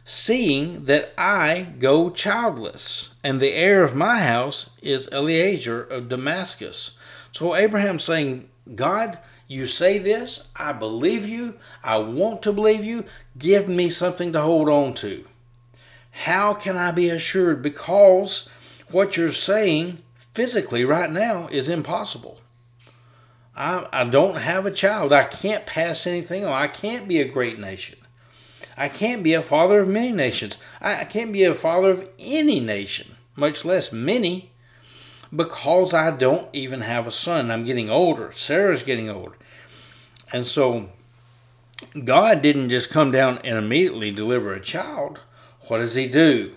seeing 0.10 0.86
that 0.86 1.14
I 1.20 1.68
go 1.78 2.10
childless, 2.10 3.14
and 3.24 3.40
the 3.40 3.54
heir 3.54 3.84
of 3.84 3.96
my 3.96 4.22
house 4.22 4.72
is 4.82 5.08
Eliezer 5.12 5.84
of 5.84 6.10
Damascus. 6.10 6.98
So 7.32 7.56
Abraham's 7.56 8.06
saying, 8.06 8.50
God, 8.74 9.20
you 9.50 9.66
say 9.66 9.98
this, 9.98 10.48
I 10.56 10.74
believe 10.74 11.28
you, 11.28 11.56
I 11.84 11.98
want 11.98 12.44
to 12.44 12.54
believe 12.54 12.84
you, 12.84 13.06
give 13.38 13.68
me 13.68 13.90
something 13.90 14.32
to 14.32 14.42
hold 14.42 14.70
on 14.70 14.94
to. 14.96 15.26
How 16.12 16.54
can 16.54 16.78
I 16.78 16.92
be 16.92 17.10
assured? 17.10 17.64
Because 17.64 18.48
what 18.92 19.18
you're 19.18 19.32
saying 19.32 20.04
physically 20.16 20.86
right 20.86 21.10
now 21.10 21.48
is 21.48 21.68
impossible. 21.68 22.40
I, 23.56 23.88
I 23.92 24.04
don't 24.04 24.38
have 24.38 24.68
a 24.68 24.72
child. 24.72 25.12
I 25.12 25.24
can't 25.24 25.66
pass 25.66 26.06
anything 26.06 26.46
on. 26.46 26.54
I 26.54 26.68
can't 26.68 27.08
be 27.08 27.20
a 27.20 27.28
great 27.28 27.58
nation. 27.58 27.98
I 28.78 28.88
can't 28.88 29.24
be 29.24 29.34
a 29.34 29.42
father 29.42 29.82
of 29.82 29.88
many 29.88 30.12
nations. 30.12 30.60
I, 30.80 31.02
I 31.02 31.04
can't 31.06 31.34
be 31.34 31.44
a 31.44 31.56
father 31.56 31.90
of 31.90 32.08
any 32.20 32.60
nation, 32.60 33.16
much 33.36 33.66
less 33.66 33.92
many, 33.92 34.52
because 35.36 35.94
I 35.94 36.12
don't 36.12 36.48
even 36.54 36.82
have 36.82 37.08
a 37.08 37.12
son. 37.12 37.52
I'm 37.52 37.66
getting 37.66 37.90
older. 37.90 38.32
Sarah's 38.32 38.84
getting 38.84 39.10
older. 39.10 39.38
And 40.32 40.46
so 40.46 40.90
God 42.04 42.42
didn't 42.42 42.70
just 42.70 42.90
come 42.90 43.12
down 43.12 43.40
and 43.44 43.58
immediately 43.58 44.12
deliver 44.12 44.54
a 44.54 44.62
child. 44.62 45.20
What 45.68 45.80
does 45.80 45.96
he 45.96 46.08
do? 46.08 46.56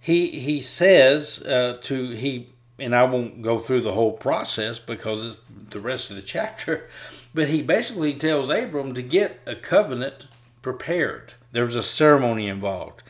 He 0.00 0.38
he 0.40 0.60
says 0.60 1.42
uh, 1.42 1.78
to 1.82 2.10
he 2.10 2.48
and 2.78 2.94
I 2.94 3.04
won't 3.04 3.42
go 3.42 3.58
through 3.58 3.82
the 3.82 3.94
whole 3.94 4.12
process 4.12 4.78
because 4.78 5.24
it's 5.24 5.42
the 5.70 5.80
rest 5.80 6.10
of 6.10 6.16
the 6.16 6.22
chapter, 6.36 6.88
but 7.32 7.48
he 7.48 7.62
basically 7.62 8.14
tells 8.14 8.50
Abram 8.50 8.94
to 8.94 9.02
get 9.02 9.40
a 9.46 9.54
covenant 9.54 10.26
prepared. 10.60 11.34
There 11.52 11.64
was 11.64 11.76
a 11.76 11.82
ceremony 11.82 12.48
involved. 12.48 13.02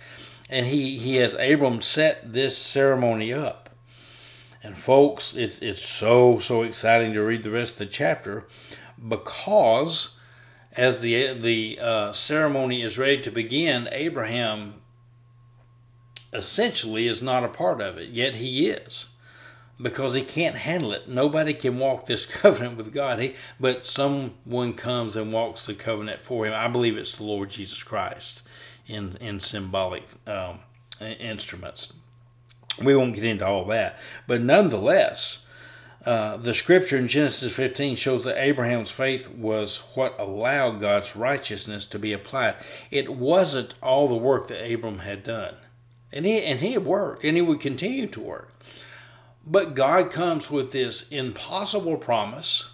And 0.50 0.66
he, 0.66 0.98
he 0.98 1.16
has 1.16 1.34
Abram 1.34 1.80
set 1.80 2.34
this 2.34 2.58
ceremony 2.58 3.32
up. 3.32 3.63
And 4.64 4.78
folks, 4.78 5.34
it's, 5.34 5.58
it's 5.58 5.82
so, 5.82 6.38
so 6.38 6.62
exciting 6.62 7.12
to 7.12 7.22
read 7.22 7.44
the 7.44 7.50
rest 7.50 7.74
of 7.74 7.78
the 7.80 7.86
chapter 7.86 8.48
because 9.06 10.16
as 10.72 11.02
the, 11.02 11.34
the 11.34 11.78
uh, 11.78 12.12
ceremony 12.12 12.82
is 12.82 12.96
ready 12.96 13.20
to 13.20 13.30
begin, 13.30 13.88
Abraham 13.92 14.80
essentially 16.32 17.06
is 17.06 17.20
not 17.20 17.44
a 17.44 17.48
part 17.48 17.82
of 17.82 17.98
it, 17.98 18.08
yet 18.08 18.36
he 18.36 18.66
is 18.66 19.08
because 19.80 20.14
he 20.14 20.22
can't 20.22 20.56
handle 20.56 20.92
it. 20.92 21.08
Nobody 21.08 21.52
can 21.52 21.78
walk 21.78 22.06
this 22.06 22.24
covenant 22.40 22.78
with 22.78 22.92
God. 22.92 23.18
He, 23.18 23.34
but 23.60 23.84
someone 23.84 24.72
comes 24.72 25.14
and 25.14 25.32
walks 25.32 25.66
the 25.66 25.74
covenant 25.74 26.22
for 26.22 26.46
him. 26.46 26.54
I 26.54 26.68
believe 26.68 26.96
it's 26.96 27.16
the 27.16 27.24
Lord 27.24 27.50
Jesus 27.50 27.82
Christ 27.82 28.42
in 28.86 29.16
in 29.20 29.40
symbolic 29.40 30.04
um, 30.26 30.60
instruments. 31.00 31.92
We 32.82 32.96
won't 32.96 33.14
get 33.14 33.24
into 33.24 33.46
all 33.46 33.64
that, 33.66 33.98
but 34.26 34.40
nonetheless. 34.40 35.40
Uh, 36.04 36.36
the 36.36 36.52
scripture 36.52 36.98
in 36.98 37.08
Genesis 37.08 37.50
15 37.50 37.96
shows 37.96 38.24
that 38.24 38.36
Abraham's 38.36 38.90
faith 38.90 39.30
was 39.30 39.78
what 39.94 40.14
allowed 40.20 40.78
God's 40.78 41.16
righteousness 41.16 41.86
to 41.86 41.98
be 41.98 42.12
applied. 42.12 42.56
It 42.90 43.14
wasn't 43.14 43.74
all 43.82 44.06
the 44.06 44.14
work 44.14 44.48
that 44.48 44.70
Abram 44.70 44.98
had 44.98 45.22
done. 45.22 45.54
And 46.12 46.26
he, 46.26 46.42
and 46.42 46.60
he 46.60 46.72
had 46.72 46.84
worked, 46.84 47.24
and 47.24 47.38
he 47.38 47.42
would 47.42 47.58
continue 47.58 48.06
to 48.06 48.20
work. 48.20 48.52
But 49.46 49.74
God 49.74 50.10
comes 50.10 50.50
with 50.50 50.72
this 50.72 51.08
impossible 51.10 51.96
promise 51.96 52.70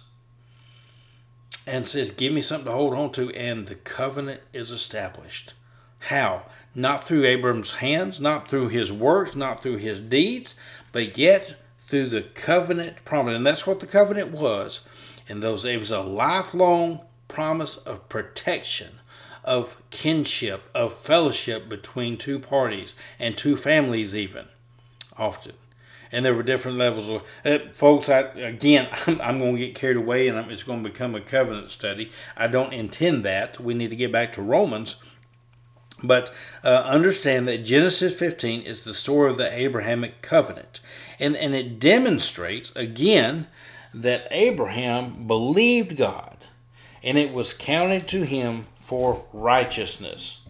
and 1.65 1.87
says, 1.87 2.11
Give 2.11 2.31
me 2.33 2.41
something 2.41 2.65
to 2.65 2.71
hold 2.71 2.93
on 2.93 3.11
to, 3.13 3.29
and 3.31 3.67
the 3.67 3.75
covenant 3.75 4.41
is 4.53 4.71
established. 4.71 5.53
How? 5.99 6.43
Not 6.73 7.05
through 7.05 7.25
Abram's 7.25 7.75
hands, 7.75 8.19
not 8.19 8.47
through 8.47 8.69
his 8.69 8.91
works, 8.91 9.35
not 9.35 9.61
through 9.61 9.77
his 9.77 9.99
deeds, 9.99 10.55
but 10.91 11.17
yet 11.17 11.55
through 11.87 12.09
the 12.09 12.21
covenant 12.21 13.03
promise. 13.03 13.35
And 13.35 13.45
that's 13.45 13.67
what 13.67 13.79
the 13.79 13.87
covenant 13.87 14.31
was. 14.31 14.81
And 15.27 15.43
those 15.43 15.65
it 15.65 15.77
was 15.77 15.91
a 15.91 16.01
lifelong 16.01 17.01
promise 17.27 17.77
of 17.77 18.07
protection, 18.09 18.99
of 19.43 19.81
kinship, 19.89 20.63
of 20.73 20.93
fellowship 20.93 21.67
between 21.67 22.17
two 22.17 22.39
parties 22.39 22.95
and 23.19 23.37
two 23.37 23.55
families 23.55 24.15
even 24.15 24.45
often 25.17 25.53
and 26.11 26.25
there 26.25 26.33
were 26.33 26.43
different 26.43 26.77
levels 26.77 27.09
of 27.09 27.23
uh, 27.45 27.59
folks. 27.73 28.09
I 28.09 28.19
again, 28.19 28.89
I'm, 29.07 29.21
I'm 29.21 29.39
going 29.39 29.55
to 29.55 29.65
get 29.65 29.75
carried 29.75 29.97
away, 29.97 30.27
and 30.27 30.37
I'm, 30.37 30.49
it's 30.49 30.63
going 30.63 30.83
to 30.83 30.89
become 30.89 31.15
a 31.15 31.21
covenant 31.21 31.69
study. 31.69 32.11
I 32.35 32.47
don't 32.47 32.73
intend 32.73 33.23
that. 33.25 33.59
We 33.59 33.73
need 33.73 33.89
to 33.89 33.95
get 33.95 34.11
back 34.11 34.31
to 34.33 34.41
Romans. 34.41 34.97
But 36.03 36.33
uh, 36.63 36.83
understand 36.85 37.47
that 37.47 37.65
Genesis 37.65 38.15
15 38.15 38.61
is 38.61 38.83
the 38.83 38.93
story 38.93 39.29
of 39.29 39.37
the 39.37 39.51
Abrahamic 39.51 40.21
covenant. 40.21 40.79
And, 41.19 41.37
and 41.37 41.53
it 41.53 41.79
demonstrates, 41.79 42.71
again, 42.75 43.47
that 43.93 44.27
Abraham 44.31 45.27
believed 45.27 45.97
God 45.97 46.45
and 47.03 47.17
it 47.17 47.33
was 47.33 47.53
counted 47.53 48.07
to 48.09 48.25
him 48.25 48.67
for 48.75 49.25
righteousness 49.33 50.41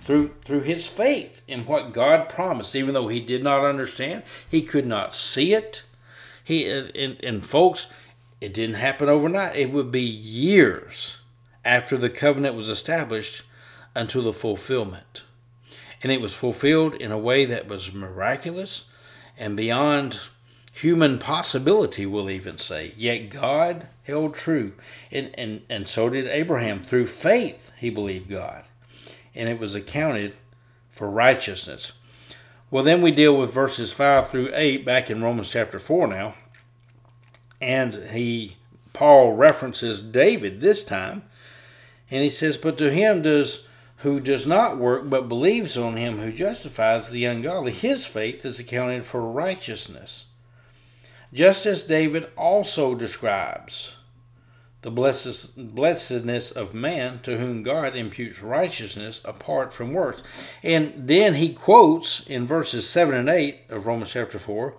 through 0.00 0.34
through 0.44 0.62
his 0.62 0.86
faith 0.86 1.42
in 1.46 1.64
what 1.64 1.92
God 1.92 2.28
promised, 2.28 2.74
even 2.74 2.94
though 2.94 3.08
he 3.08 3.20
did 3.20 3.42
not 3.42 3.64
understand, 3.64 4.22
he 4.48 4.62
could 4.62 4.86
not 4.86 5.14
see 5.14 5.54
it. 5.54 5.84
He 6.42 6.68
and, 6.68 7.22
and 7.22 7.48
folks, 7.48 7.88
it 8.40 8.52
didn't 8.52 8.76
happen 8.76 9.08
overnight. 9.08 9.54
It 9.54 9.70
would 9.70 9.92
be 9.92 10.00
years 10.00 11.18
after 11.64 11.96
the 11.96 12.10
covenant 12.10 12.56
was 12.56 12.68
established 12.68 13.44
until 13.94 14.22
the 14.22 14.32
fulfillment. 14.32 15.24
And 16.02 16.10
it 16.10 16.20
was 16.20 16.34
fulfilled 16.34 16.94
in 16.94 17.12
a 17.12 17.18
way 17.18 17.44
that 17.44 17.68
was 17.68 17.92
miraculous 17.92 18.86
and 19.38 19.56
beyond 19.56 20.20
human 20.72 21.18
possibility, 21.18 22.06
we'll 22.06 22.30
even 22.30 22.58
say. 22.58 22.92
Yet 22.96 23.30
God 23.30 23.88
held 24.04 24.34
true. 24.34 24.72
And, 25.10 25.30
and, 25.34 25.62
and 25.68 25.86
so 25.86 26.08
did 26.08 26.26
Abraham. 26.26 26.82
Through 26.82 27.06
faith, 27.06 27.72
he 27.78 27.90
believed 27.90 28.28
God 28.28 28.64
and 29.34 29.48
it 29.48 29.58
was 29.58 29.74
accounted 29.74 30.34
for 30.88 31.08
righteousness. 31.08 31.92
Well, 32.70 32.84
then 32.84 33.02
we 33.02 33.10
deal 33.10 33.36
with 33.36 33.52
verses 33.52 33.92
5 33.92 34.30
through 34.30 34.50
8 34.54 34.84
back 34.84 35.10
in 35.10 35.22
Romans 35.22 35.50
chapter 35.50 35.78
4 35.78 36.06
now. 36.06 36.34
And 37.60 37.94
he 38.10 38.56
Paul 38.92 39.32
references 39.32 40.02
David 40.02 40.60
this 40.60 40.84
time, 40.84 41.22
and 42.10 42.22
he 42.22 42.28
says, 42.28 42.56
But 42.56 42.76
to 42.78 42.92
him 42.92 43.22
does 43.22 43.66
who 44.02 44.20
does 44.20 44.46
not 44.46 44.78
work 44.78 45.08
but 45.08 45.28
believes 45.28 45.76
on 45.76 45.96
him 45.96 46.18
who 46.18 46.32
justifies 46.32 47.10
the 47.10 47.24
ungodly, 47.24 47.72
his 47.72 48.06
faith 48.06 48.44
is 48.44 48.58
accounted 48.58 49.04
for 49.04 49.20
righteousness. 49.20 50.26
Just 51.32 51.66
as 51.66 51.82
David 51.82 52.28
also 52.36 52.94
describes 52.94 53.96
the 54.82 54.90
blessedness 54.90 56.50
of 56.50 56.74
man 56.74 57.20
to 57.22 57.38
whom 57.38 57.62
God 57.62 57.94
imputes 57.94 58.42
righteousness 58.42 59.20
apart 59.24 59.72
from 59.72 59.92
works. 59.92 60.24
And 60.62 60.92
then 60.96 61.34
he 61.34 61.54
quotes 61.54 62.26
in 62.26 62.46
verses 62.46 62.88
7 62.88 63.14
and 63.14 63.28
8 63.28 63.60
of 63.70 63.86
Romans 63.86 64.10
chapter 64.10 64.38
4 64.38 64.74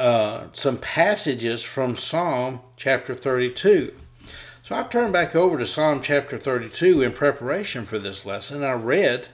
uh, 0.00 0.46
some 0.54 0.78
passages 0.78 1.62
from 1.62 1.94
Psalm 1.94 2.60
chapter 2.76 3.14
32. 3.14 3.92
So 4.70 4.76
I 4.76 4.84
turned 4.84 5.12
back 5.12 5.34
over 5.34 5.58
to 5.58 5.66
Psalm 5.66 6.00
chapter 6.00 6.38
32 6.38 7.02
in 7.02 7.10
preparation 7.10 7.84
for 7.84 7.98
this 7.98 8.24
lesson. 8.24 8.62
I 8.62 8.74
read 8.74 9.26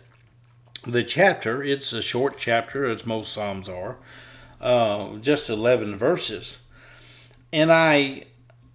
the 0.86 1.04
chapter. 1.04 1.62
It's 1.62 1.92
a 1.92 2.00
short 2.00 2.38
chapter, 2.38 2.86
as 2.86 3.04
most 3.04 3.34
Psalms 3.34 3.68
are, 3.68 3.98
uh, 4.62 5.16
just 5.18 5.50
11 5.50 5.98
verses. 5.98 6.56
And 7.52 7.70
I, 7.70 8.24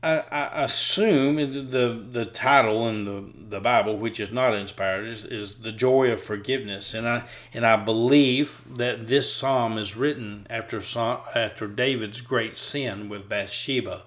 I, 0.03 0.19
I, 0.19 0.63
assume 0.65 1.37
the, 1.71 2.05
the 2.11 2.25
title 2.25 2.87
in 2.87 3.05
the, 3.05 3.23
the 3.57 3.59
Bible, 3.59 3.97
which 3.97 4.19
is 4.19 4.31
not 4.31 4.53
inspired, 4.53 5.07
is, 5.07 5.25
is 5.25 5.55
the 5.55 5.71
joy 5.71 6.11
of 6.11 6.21
forgiveness. 6.21 6.93
And 6.93 7.09
I, 7.09 7.23
and 7.55 7.65
I 7.65 7.75
believe 7.75 8.61
that 8.69 9.07
this 9.07 9.33
psalm 9.33 9.79
is 9.79 9.97
written 9.97 10.45
after, 10.47 10.77
after 10.77 11.67
David's 11.67 12.21
great 12.21 12.55
sin 12.55 13.09
with 13.09 13.27
Bathsheba 13.27 14.03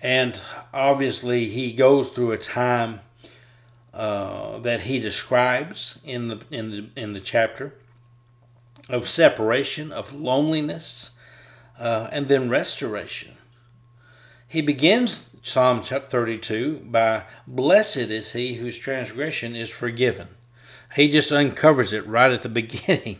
and 0.00 0.40
obviously, 0.72 1.48
he 1.48 1.72
goes 1.72 2.10
through 2.10 2.32
a 2.32 2.38
time 2.38 3.00
uh, 3.92 4.58
that 4.58 4.82
he 4.82 5.00
describes 5.00 5.98
in 6.04 6.28
the, 6.28 6.40
in, 6.50 6.70
the, 6.70 6.86
in 6.94 7.12
the 7.14 7.20
chapter 7.20 7.74
of 8.88 9.08
separation, 9.08 9.90
of 9.90 10.14
loneliness, 10.14 11.16
uh, 11.78 12.08
and 12.12 12.28
then 12.28 12.48
restoration. 12.48 13.34
He 14.46 14.62
begins 14.62 15.36
Psalm 15.42 15.82
32 15.82 16.86
by 16.86 17.24
Blessed 17.46 17.96
is 17.96 18.32
he 18.32 18.54
whose 18.54 18.78
transgression 18.78 19.56
is 19.56 19.68
forgiven. 19.68 20.28
He 20.94 21.08
just 21.08 21.32
uncovers 21.32 21.92
it 21.92 22.06
right 22.06 22.32
at 22.32 22.42
the 22.42 22.48
beginning, 22.62 23.18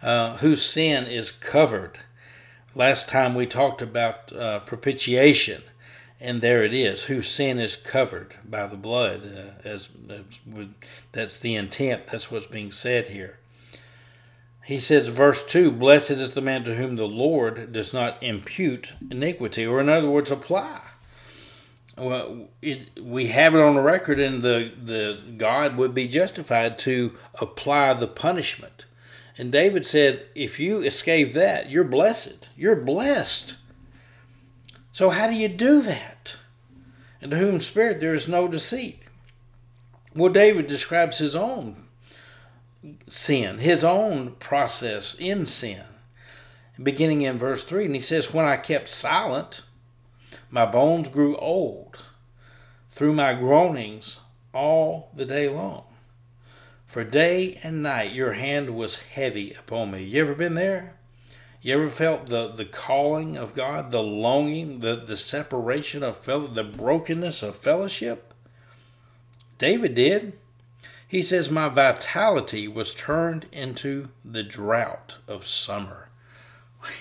uh, 0.00 0.38
whose 0.38 0.64
sin 0.64 1.06
is 1.06 1.32
covered. 1.32 1.98
Last 2.74 3.08
time 3.08 3.34
we 3.34 3.46
talked 3.46 3.82
about 3.82 4.32
uh, 4.32 4.60
propitiation 4.60 5.62
and 6.20 6.42
there 6.42 6.62
it 6.62 6.74
is 6.74 7.04
whose 7.04 7.28
sin 7.28 7.58
is 7.58 7.76
covered 7.76 8.36
by 8.44 8.66
the 8.66 8.76
blood 8.76 9.22
uh, 9.24 9.66
as, 9.66 9.88
as 10.08 10.20
would, 10.46 10.74
that's 11.12 11.40
the 11.40 11.54
intent 11.54 12.08
that's 12.08 12.30
what's 12.30 12.46
being 12.46 12.70
said 12.70 13.08
here. 13.08 13.38
He 14.66 14.78
says 14.78 15.08
verse 15.08 15.44
2 15.44 15.70
blessed 15.70 16.10
is 16.10 16.34
the 16.34 16.42
man 16.42 16.64
to 16.64 16.76
whom 16.76 16.96
the 16.96 17.08
lord 17.08 17.72
does 17.72 17.94
not 17.94 18.22
impute 18.22 18.94
iniquity 19.10 19.66
or 19.66 19.80
in 19.80 19.88
other 19.88 20.10
words 20.10 20.30
apply. 20.30 20.82
Well 21.96 22.48
it, 22.60 23.00
we 23.00 23.28
have 23.28 23.54
it 23.54 23.60
on 23.60 23.74
the 23.74 23.80
record 23.80 24.20
and 24.20 24.42
the, 24.42 24.72
the 24.80 25.18
god 25.38 25.76
would 25.78 25.94
be 25.94 26.06
justified 26.06 26.78
to 26.80 27.16
apply 27.40 27.94
the 27.94 28.08
punishment. 28.08 28.84
And 29.38 29.50
david 29.50 29.86
said 29.86 30.26
if 30.34 30.60
you 30.60 30.82
escape 30.82 31.32
that 31.32 31.70
you're 31.70 31.82
blessed. 31.82 32.50
You're 32.56 32.76
blessed 32.76 33.56
so, 35.00 35.08
how 35.08 35.26
do 35.28 35.32
you 35.32 35.48
do 35.48 35.80
that? 35.80 36.36
And 37.22 37.30
to 37.30 37.38
whom 37.38 37.62
spirit 37.62 38.02
there 38.02 38.12
is 38.12 38.28
no 38.28 38.46
deceit. 38.46 38.98
Well, 40.14 40.30
David 40.30 40.66
describes 40.66 41.16
his 41.16 41.34
own 41.34 41.86
sin, 43.08 43.60
his 43.60 43.82
own 43.82 44.32
process 44.32 45.16
in 45.18 45.46
sin, 45.46 45.84
beginning 46.82 47.22
in 47.22 47.38
verse 47.38 47.64
3. 47.64 47.86
And 47.86 47.94
he 47.94 48.02
says, 48.02 48.34
When 48.34 48.44
I 48.44 48.58
kept 48.58 48.90
silent, 48.90 49.62
my 50.50 50.66
bones 50.66 51.08
grew 51.08 51.34
old 51.38 52.04
through 52.90 53.14
my 53.14 53.32
groanings 53.32 54.20
all 54.52 55.12
the 55.14 55.24
day 55.24 55.48
long. 55.48 55.84
For 56.84 57.04
day 57.04 57.58
and 57.62 57.82
night 57.82 58.12
your 58.12 58.34
hand 58.34 58.76
was 58.76 59.00
heavy 59.00 59.54
upon 59.54 59.92
me. 59.92 60.02
You 60.02 60.20
ever 60.20 60.34
been 60.34 60.56
there? 60.56 60.99
You 61.62 61.74
ever 61.74 61.88
felt 61.88 62.26
the, 62.26 62.48
the 62.48 62.64
calling 62.64 63.36
of 63.36 63.54
God, 63.54 63.90
the 63.90 64.02
longing, 64.02 64.80
the, 64.80 64.96
the 64.96 65.16
separation 65.16 66.02
of 66.02 66.16
fellow, 66.16 66.46
the 66.46 66.64
brokenness 66.64 67.42
of 67.42 67.56
fellowship? 67.56 68.32
David 69.58 69.94
did. 69.94 70.38
He 71.06 71.22
says, 71.22 71.50
My 71.50 71.68
vitality 71.68 72.66
was 72.66 72.94
turned 72.94 73.46
into 73.52 74.08
the 74.24 74.42
drought 74.42 75.16
of 75.28 75.46
summer. 75.46 76.08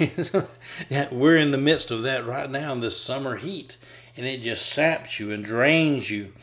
We're 1.12 1.38
in 1.38 1.52
the 1.52 1.58
midst 1.58 1.90
of 1.90 2.04
that 2.04 2.26
right 2.26 2.50
now 2.50 2.74
in 2.74 2.82
this 2.82 3.00
summer 3.00 3.38
heat, 3.38 3.78
and 4.20 4.28
it 4.28 4.42
just 4.42 4.66
saps 4.66 5.18
you 5.18 5.32
and 5.32 5.46
drains 5.46 6.10
you. 6.12 6.34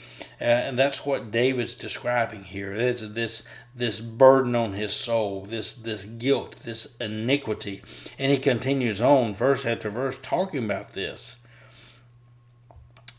Uh, 0.40 0.44
and 0.44 0.78
that's 0.78 1.04
what 1.04 1.30
David's 1.30 1.74
describing 1.74 2.44
here. 2.44 2.74
This 2.74 3.42
this 3.74 4.00
burden 4.00 4.56
on 4.56 4.72
his 4.72 4.94
soul, 4.94 5.42
this 5.42 5.74
this 5.74 6.06
guilt, 6.06 6.60
this 6.60 6.96
iniquity. 6.98 7.82
And 8.18 8.32
he 8.32 8.38
continues 8.38 9.02
on 9.02 9.34
verse 9.34 9.66
after 9.66 9.90
verse 9.90 10.18
talking 10.22 10.64
about 10.64 10.92
this. 10.92 11.36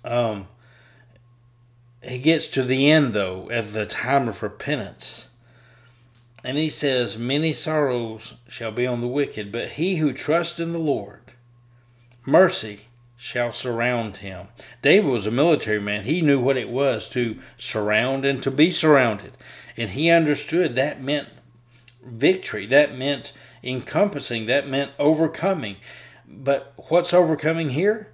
Um 0.04 0.48
he 2.02 2.18
gets 2.18 2.48
to 2.48 2.64
the 2.64 2.90
end 2.90 3.14
though, 3.14 3.48
at 3.52 3.74
the 3.74 3.86
time 3.86 4.28
of 4.28 4.42
repentance. 4.42 5.30
And 6.44 6.58
he 6.58 6.72
says, 6.72 7.16
Many 7.16 7.54
sorrows 7.54 8.34
shall 8.48 8.72
be 8.72 8.88
on 8.88 9.02
the 9.02 9.08
wicked, 9.08 9.52
but 9.52 9.72
he 9.72 9.98
who 9.98 10.14
trusts 10.14 10.60
in 10.60 10.74
the 10.74 10.80
Lord, 10.80 11.34
mercy 12.26 12.87
shall 13.18 13.52
surround 13.52 14.18
him. 14.18 14.48
David 14.84 15.10
was 15.10 15.26
a 15.26 15.32
military 15.32 15.82
man. 15.82 16.04
He 16.04 16.22
knew 16.22 16.40
what 16.40 16.56
it 16.56 16.70
was 16.70 17.10
to 17.10 17.40
surround 17.58 18.24
and 18.24 18.42
to 18.44 18.52
be 18.52 18.70
surrounded. 18.70 19.34
And 19.76 19.90
he 19.90 20.12
understood 20.12 20.76
that 20.76 21.02
meant 21.02 21.28
victory, 22.06 22.68
that 22.68 22.96
meant 22.96 23.34
encompassing, 23.64 24.46
that 24.46 24.68
meant 24.68 24.92
overcoming. 25.00 25.78
But 26.28 26.74
what's 26.90 27.14
overcoming 27.14 27.72
here? 27.72 28.12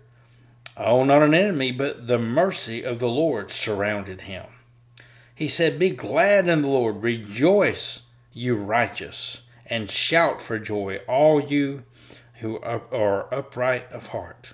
Oh, 0.78 1.04
not 1.04 1.22
an 1.22 1.34
enemy, 1.34 1.72
but 1.72 2.08
the 2.08 2.18
mercy 2.18 2.82
of 2.82 3.00
the 3.00 3.10
Lord 3.10 3.52
surrounded 3.52 4.22
him. 4.22 4.46
He 5.36 5.48
said, 5.48 5.78
Be 5.78 5.92
glad 5.92 6.48
in 6.48 6.62
the 6.62 6.68
Lord, 6.68 7.04
rejoice, 7.04 8.04
you 8.32 8.56
righteous, 8.56 9.42
and 9.66 9.90
shout 9.90 10.42
for 10.42 10.58
joy, 10.58 11.02
all 11.08 11.42
you 11.42 11.84
who 12.40 12.60
are 12.60 13.34
upright 13.34 13.92
of 13.92 14.08
heart. 14.08 14.54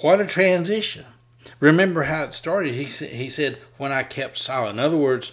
What 0.00 0.20
a 0.20 0.26
transition. 0.26 1.06
Remember 1.60 2.04
how 2.04 2.24
it 2.24 2.34
started. 2.34 2.74
He, 2.74 2.84
he 2.84 3.28
said, 3.28 3.58
When 3.78 3.92
I 3.92 4.02
kept 4.02 4.38
silent. 4.38 4.78
In 4.78 4.84
other 4.84 4.96
words, 4.96 5.32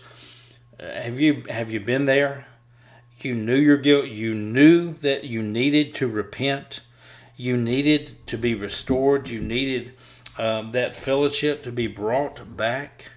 have 0.79 1.19
you 1.19 1.43
have 1.49 1.71
you 1.71 1.79
been 1.79 2.05
there? 2.05 2.47
You 3.21 3.35
knew 3.35 3.55
your 3.55 3.77
guilt. 3.77 4.07
You 4.07 4.33
knew 4.33 4.93
that 4.95 5.23
you 5.23 5.41
needed 5.41 5.93
to 5.95 6.07
repent. 6.07 6.81
You 7.37 7.57
needed 7.57 8.25
to 8.27 8.37
be 8.37 8.55
restored. 8.55 9.29
You 9.29 9.41
needed 9.41 9.93
um, 10.37 10.71
that 10.71 10.95
fellowship 10.95 11.63
to 11.63 11.71
be 11.71 11.87
brought 11.87 12.55
back. 12.57 13.11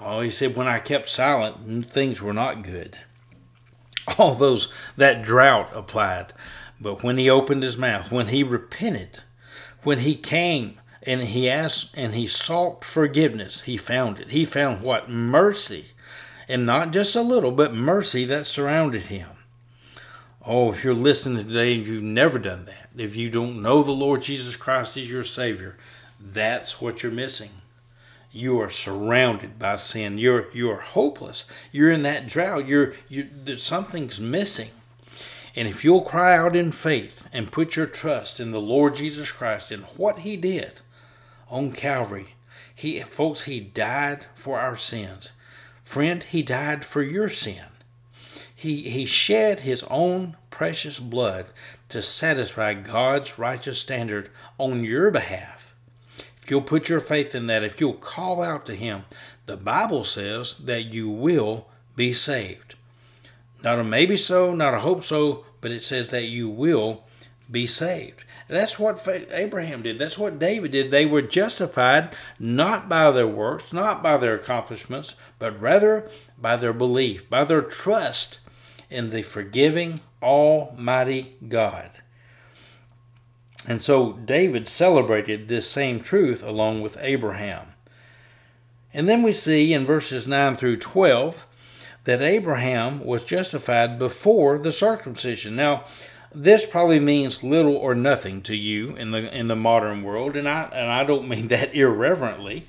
Oh, 0.00 0.20
he 0.20 0.30
said, 0.30 0.56
when 0.56 0.66
I 0.66 0.80
kept 0.80 1.08
silent, 1.08 1.90
things 1.90 2.20
were 2.20 2.32
not 2.32 2.62
good. 2.62 2.98
All 4.18 4.34
those 4.34 4.72
that 4.96 5.22
drought 5.22 5.70
applied, 5.74 6.32
but 6.80 7.04
when 7.04 7.18
he 7.18 7.30
opened 7.30 7.62
his 7.62 7.78
mouth, 7.78 8.10
when 8.10 8.28
he 8.28 8.42
repented, 8.42 9.20
when 9.82 10.00
he 10.00 10.14
came 10.14 10.78
and 11.02 11.22
he 11.22 11.50
asked 11.50 11.94
and 11.96 12.14
he 12.14 12.26
sought 12.26 12.84
forgiveness, 12.84 13.62
he 13.62 13.76
found 13.76 14.20
it. 14.20 14.30
He 14.30 14.44
found 14.44 14.82
what 14.82 15.10
mercy 15.10 15.86
and 16.48 16.66
not 16.66 16.92
just 16.92 17.16
a 17.16 17.22
little, 17.22 17.50
but 17.50 17.74
mercy 17.74 18.24
that 18.26 18.46
surrounded 18.46 19.06
him. 19.06 19.28
Oh, 20.44 20.72
if 20.72 20.82
you're 20.82 20.94
listening 20.94 21.44
today 21.44 21.74
and 21.74 21.86
you've 21.86 22.02
never 22.02 22.38
done 22.38 22.64
that, 22.66 22.88
if 22.96 23.16
you 23.16 23.30
don't 23.30 23.62
know 23.62 23.82
the 23.82 23.92
Lord 23.92 24.22
Jesus 24.22 24.56
Christ 24.56 24.96
as 24.96 25.10
your 25.10 25.22
Savior, 25.22 25.76
that's 26.20 26.80
what 26.80 27.02
you're 27.02 27.12
missing. 27.12 27.50
You 28.32 28.60
are 28.60 28.70
surrounded 28.70 29.58
by 29.58 29.76
sin. 29.76 30.18
You're 30.18 30.50
you're 30.52 30.80
hopeless. 30.80 31.44
You're 31.70 31.90
in 31.90 32.02
that 32.02 32.26
drought. 32.26 32.66
You're 32.66 32.94
you 33.08 33.28
something's 33.56 34.20
missing. 34.20 34.70
And 35.54 35.68
if 35.68 35.84
you'll 35.84 36.02
cry 36.02 36.36
out 36.36 36.56
in 36.56 36.72
faith 36.72 37.28
and 37.32 37.52
put 37.52 37.76
your 37.76 37.86
trust 37.86 38.40
in 38.40 38.52
the 38.52 38.60
Lord 38.60 38.94
Jesus 38.94 39.30
Christ 39.30 39.70
and 39.70 39.84
what 39.96 40.20
He 40.20 40.36
did 40.36 40.80
on 41.50 41.72
Calvary, 41.72 42.34
He 42.74 43.00
folks, 43.00 43.42
He 43.42 43.60
died 43.60 44.26
for 44.34 44.58
our 44.58 44.76
sins. 44.76 45.32
Friend, 45.82 46.22
he 46.22 46.42
died 46.42 46.84
for 46.84 47.02
your 47.02 47.28
sin. 47.28 47.66
He, 48.54 48.88
he 48.88 49.04
shed 49.04 49.60
his 49.60 49.82
own 49.90 50.36
precious 50.50 50.98
blood 50.98 51.46
to 51.88 52.00
satisfy 52.00 52.74
God's 52.74 53.38
righteous 53.38 53.78
standard 53.80 54.30
on 54.58 54.84
your 54.84 55.10
behalf. 55.10 55.74
If 56.42 56.50
you'll 56.50 56.62
put 56.62 56.88
your 56.88 57.00
faith 57.00 57.34
in 57.34 57.46
that, 57.48 57.64
if 57.64 57.80
you'll 57.80 57.94
call 57.94 58.42
out 58.42 58.64
to 58.66 58.74
him, 58.74 59.04
The 59.46 59.56
Bible 59.56 60.04
says 60.04 60.54
that 60.58 60.86
you 60.86 61.10
will 61.10 61.68
be 61.96 62.12
saved. 62.12 62.76
Not 63.62 63.78
a 63.78 63.84
maybe 63.84 64.16
so, 64.16 64.54
not 64.54 64.74
a 64.74 64.80
hope 64.80 65.02
so, 65.02 65.44
but 65.60 65.70
it 65.70 65.84
says 65.84 66.10
that 66.10 66.24
you 66.24 66.48
will 66.48 67.04
be 67.50 67.66
saved. 67.66 68.24
That's 68.48 68.78
what 68.78 69.06
Abraham 69.30 69.82
did. 69.82 69.98
That's 69.98 70.18
what 70.18 70.38
David 70.38 70.72
did. 70.72 70.90
They 70.90 71.06
were 71.06 71.22
justified 71.22 72.14
not 72.38 72.88
by 72.88 73.10
their 73.10 73.26
works, 73.26 73.72
not 73.72 74.02
by 74.02 74.16
their 74.16 74.34
accomplishments, 74.34 75.16
but 75.38 75.58
rather 75.60 76.10
by 76.36 76.56
their 76.56 76.72
belief, 76.72 77.30
by 77.30 77.44
their 77.44 77.62
trust 77.62 78.40
in 78.90 79.10
the 79.10 79.22
forgiving, 79.22 80.00
almighty 80.22 81.36
God. 81.48 81.90
And 83.66 83.80
so 83.80 84.14
David 84.14 84.66
celebrated 84.66 85.48
this 85.48 85.70
same 85.70 86.00
truth 86.00 86.42
along 86.42 86.82
with 86.82 86.98
Abraham. 87.00 87.68
And 88.92 89.08
then 89.08 89.22
we 89.22 89.32
see 89.32 89.72
in 89.72 89.84
verses 89.84 90.26
9 90.26 90.56
through 90.56 90.76
12 90.78 91.46
that 92.04 92.20
Abraham 92.20 93.04
was 93.04 93.24
justified 93.24 93.98
before 93.98 94.58
the 94.58 94.72
circumcision. 94.72 95.56
Now, 95.56 95.84
this 96.34 96.66
probably 96.66 96.98
means 96.98 97.44
little 97.44 97.76
or 97.76 97.94
nothing 97.94 98.42
to 98.42 98.56
you 98.56 98.96
in 98.96 99.10
the 99.10 99.36
in 99.36 99.48
the 99.48 99.56
modern 99.56 100.02
world, 100.02 100.36
and 100.36 100.48
I 100.48 100.64
and 100.72 100.90
I 100.90 101.04
don't 101.04 101.28
mean 101.28 101.48
that 101.54 101.74
irreverently. 101.74 102.66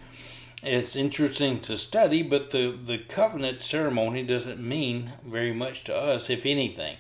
It's 0.62 0.96
interesting 0.96 1.60
to 1.62 1.78
study, 1.78 2.22
but 2.22 2.52
the, 2.52 2.72
the 2.72 2.98
covenant 2.98 3.62
ceremony 3.62 4.24
doesn't 4.24 4.62
mean 4.62 5.12
very 5.26 5.54
much 5.54 5.84
to 5.86 5.96
us, 5.96 6.30
if 6.30 6.46
anything. 6.46 6.96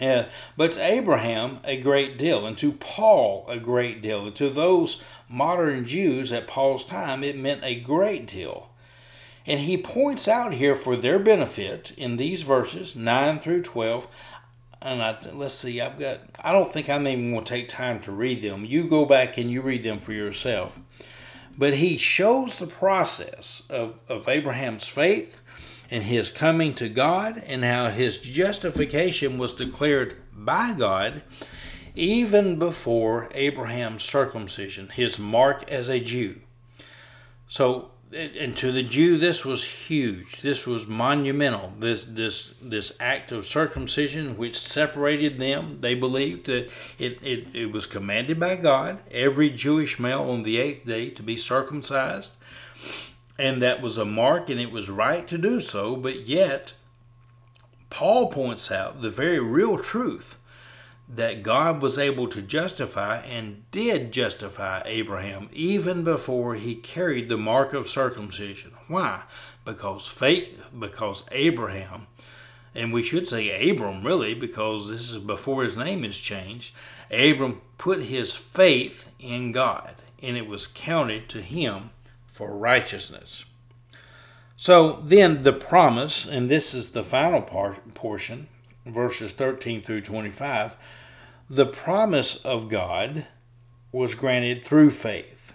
Uh, 0.00 0.24
but 0.56 0.72
to 0.72 0.82
Abraham, 0.82 1.60
a 1.64 1.78
great 1.78 2.16
deal, 2.16 2.46
and 2.46 2.56
to 2.56 2.72
Paul, 2.72 3.44
a 3.46 3.58
great 3.58 4.00
deal, 4.00 4.24
and 4.24 4.34
to 4.36 4.48
those 4.48 5.02
modern 5.28 5.84
Jews 5.84 6.32
at 6.32 6.46
Paul's 6.46 6.84
time, 6.84 7.22
it 7.22 7.36
meant 7.36 7.62
a 7.62 7.78
great 7.78 8.26
deal. 8.26 8.70
And 9.46 9.60
he 9.60 9.76
points 9.76 10.26
out 10.26 10.54
here 10.54 10.74
for 10.74 10.96
their 10.96 11.18
benefit 11.18 11.92
in 11.96 12.16
these 12.16 12.42
verses 12.42 12.96
9 12.96 13.38
through 13.38 13.62
12 13.62 14.08
and 14.82 15.02
I, 15.02 15.18
let's 15.32 15.54
see, 15.54 15.80
I've 15.80 15.98
got, 15.98 16.20
I 16.40 16.52
don't 16.52 16.72
think 16.72 16.88
I'm 16.88 17.08
even 17.08 17.32
going 17.32 17.44
to 17.44 17.50
take 17.50 17.68
time 17.68 17.98
to 18.00 18.12
read 18.12 18.42
them. 18.42 18.64
You 18.64 18.84
go 18.84 19.04
back 19.04 19.36
and 19.36 19.50
you 19.50 19.60
read 19.60 19.82
them 19.82 19.98
for 19.98 20.12
yourself. 20.12 20.78
But 21.58 21.74
he 21.74 21.96
shows 21.96 22.58
the 22.58 22.66
process 22.66 23.62
of, 23.68 23.98
of 24.08 24.28
Abraham's 24.28 24.86
faith 24.86 25.40
and 25.90 26.04
his 26.04 26.30
coming 26.30 26.74
to 26.74 26.88
God 26.88 27.42
and 27.46 27.64
how 27.64 27.88
his 27.88 28.18
justification 28.18 29.38
was 29.38 29.54
declared 29.54 30.20
by 30.32 30.74
God 30.74 31.22
even 31.94 32.58
before 32.58 33.28
Abraham's 33.34 34.04
circumcision, 34.04 34.88
his 34.90 35.18
mark 35.18 35.68
as 35.68 35.88
a 35.88 35.98
Jew. 35.98 36.40
So 37.48 37.90
and 38.12 38.56
to 38.58 38.70
the 38.70 38.82
Jew, 38.82 39.18
this 39.18 39.44
was 39.44 39.64
huge. 39.64 40.40
This 40.40 40.66
was 40.66 40.86
monumental. 40.86 41.72
This 41.78 42.04
this 42.04 42.54
this 42.62 42.96
act 43.00 43.32
of 43.32 43.46
circumcision, 43.46 44.36
which 44.36 44.58
separated 44.58 45.38
them, 45.38 45.78
they 45.80 45.94
believed 45.94 46.46
that 46.46 46.70
it, 46.98 47.18
it, 47.22 47.48
it 47.54 47.72
was 47.72 47.86
commanded 47.86 48.38
by 48.38 48.56
God, 48.56 49.02
every 49.10 49.50
Jewish 49.50 49.98
male 49.98 50.30
on 50.30 50.44
the 50.44 50.58
eighth 50.58 50.86
day 50.86 51.10
to 51.10 51.22
be 51.22 51.36
circumcised, 51.36 52.32
and 53.38 53.60
that 53.60 53.82
was 53.82 53.98
a 53.98 54.04
mark, 54.04 54.48
and 54.48 54.60
it 54.60 54.70
was 54.70 54.88
right 54.88 55.26
to 55.26 55.36
do 55.36 55.60
so. 55.60 55.96
But 55.96 56.26
yet, 56.26 56.74
Paul 57.90 58.30
points 58.30 58.70
out 58.70 59.02
the 59.02 59.10
very 59.10 59.40
real 59.40 59.78
truth 59.78 60.38
that 61.08 61.42
God 61.42 61.80
was 61.80 61.98
able 61.98 62.28
to 62.28 62.42
justify 62.42 63.18
and 63.18 63.70
did 63.70 64.12
justify 64.12 64.82
Abraham 64.84 65.48
even 65.52 66.02
before 66.02 66.54
he 66.54 66.74
carried 66.74 67.28
the 67.28 67.36
mark 67.36 67.72
of 67.72 67.88
circumcision. 67.88 68.72
Why? 68.88 69.22
Because 69.64 70.08
faith, 70.08 70.64
because 70.76 71.24
Abraham, 71.30 72.08
and 72.74 72.92
we 72.92 73.02
should 73.02 73.28
say 73.28 73.70
Abram 73.70 74.04
really, 74.04 74.34
because 74.34 74.88
this 74.90 75.10
is 75.10 75.18
before 75.18 75.62
his 75.62 75.76
name 75.76 76.04
is 76.04 76.18
changed. 76.18 76.74
Abram 77.10 77.60
put 77.78 78.04
his 78.04 78.34
faith 78.34 79.12
in 79.20 79.52
God, 79.52 79.94
and 80.22 80.36
it 80.36 80.48
was 80.48 80.66
counted 80.66 81.28
to 81.30 81.40
him 81.40 81.90
for 82.26 82.56
righteousness. 82.56 83.44
So 84.56 85.02
then 85.04 85.42
the 85.42 85.52
promise, 85.52 86.26
and 86.26 86.48
this 86.50 86.74
is 86.74 86.90
the 86.90 87.02
final 87.02 87.42
part, 87.42 87.94
portion, 87.94 88.48
verses 88.86 89.32
13 89.32 89.82
through 89.82 90.02
25, 90.02 90.76
the 91.48 91.66
promise 91.66 92.36
of 92.36 92.68
God 92.68 93.26
was 93.92 94.14
granted 94.14 94.64
through 94.64 94.90
faith. 94.90 95.54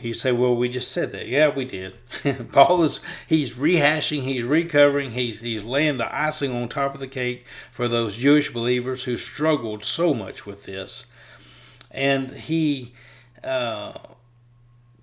You 0.00 0.12
say, 0.12 0.32
well, 0.32 0.54
we 0.54 0.68
just 0.68 0.92
said 0.92 1.12
that. 1.12 1.28
Yeah, 1.28 1.48
we 1.48 1.64
did. 1.64 1.94
Paul 2.52 2.82
is 2.82 3.00
he's 3.26 3.54
rehashing, 3.54 4.22
he's 4.22 4.42
recovering, 4.42 5.12
he's 5.12 5.40
he's 5.40 5.64
laying 5.64 5.96
the 5.96 6.14
icing 6.14 6.54
on 6.54 6.68
top 6.68 6.94
of 6.94 7.00
the 7.00 7.08
cake 7.08 7.46
for 7.70 7.88
those 7.88 8.16
Jewish 8.18 8.52
believers 8.52 9.04
who 9.04 9.16
struggled 9.16 9.84
so 9.84 10.12
much 10.12 10.44
with 10.44 10.64
this. 10.64 11.06
And 11.90 12.32
he 12.32 12.92
uh, 13.42 13.92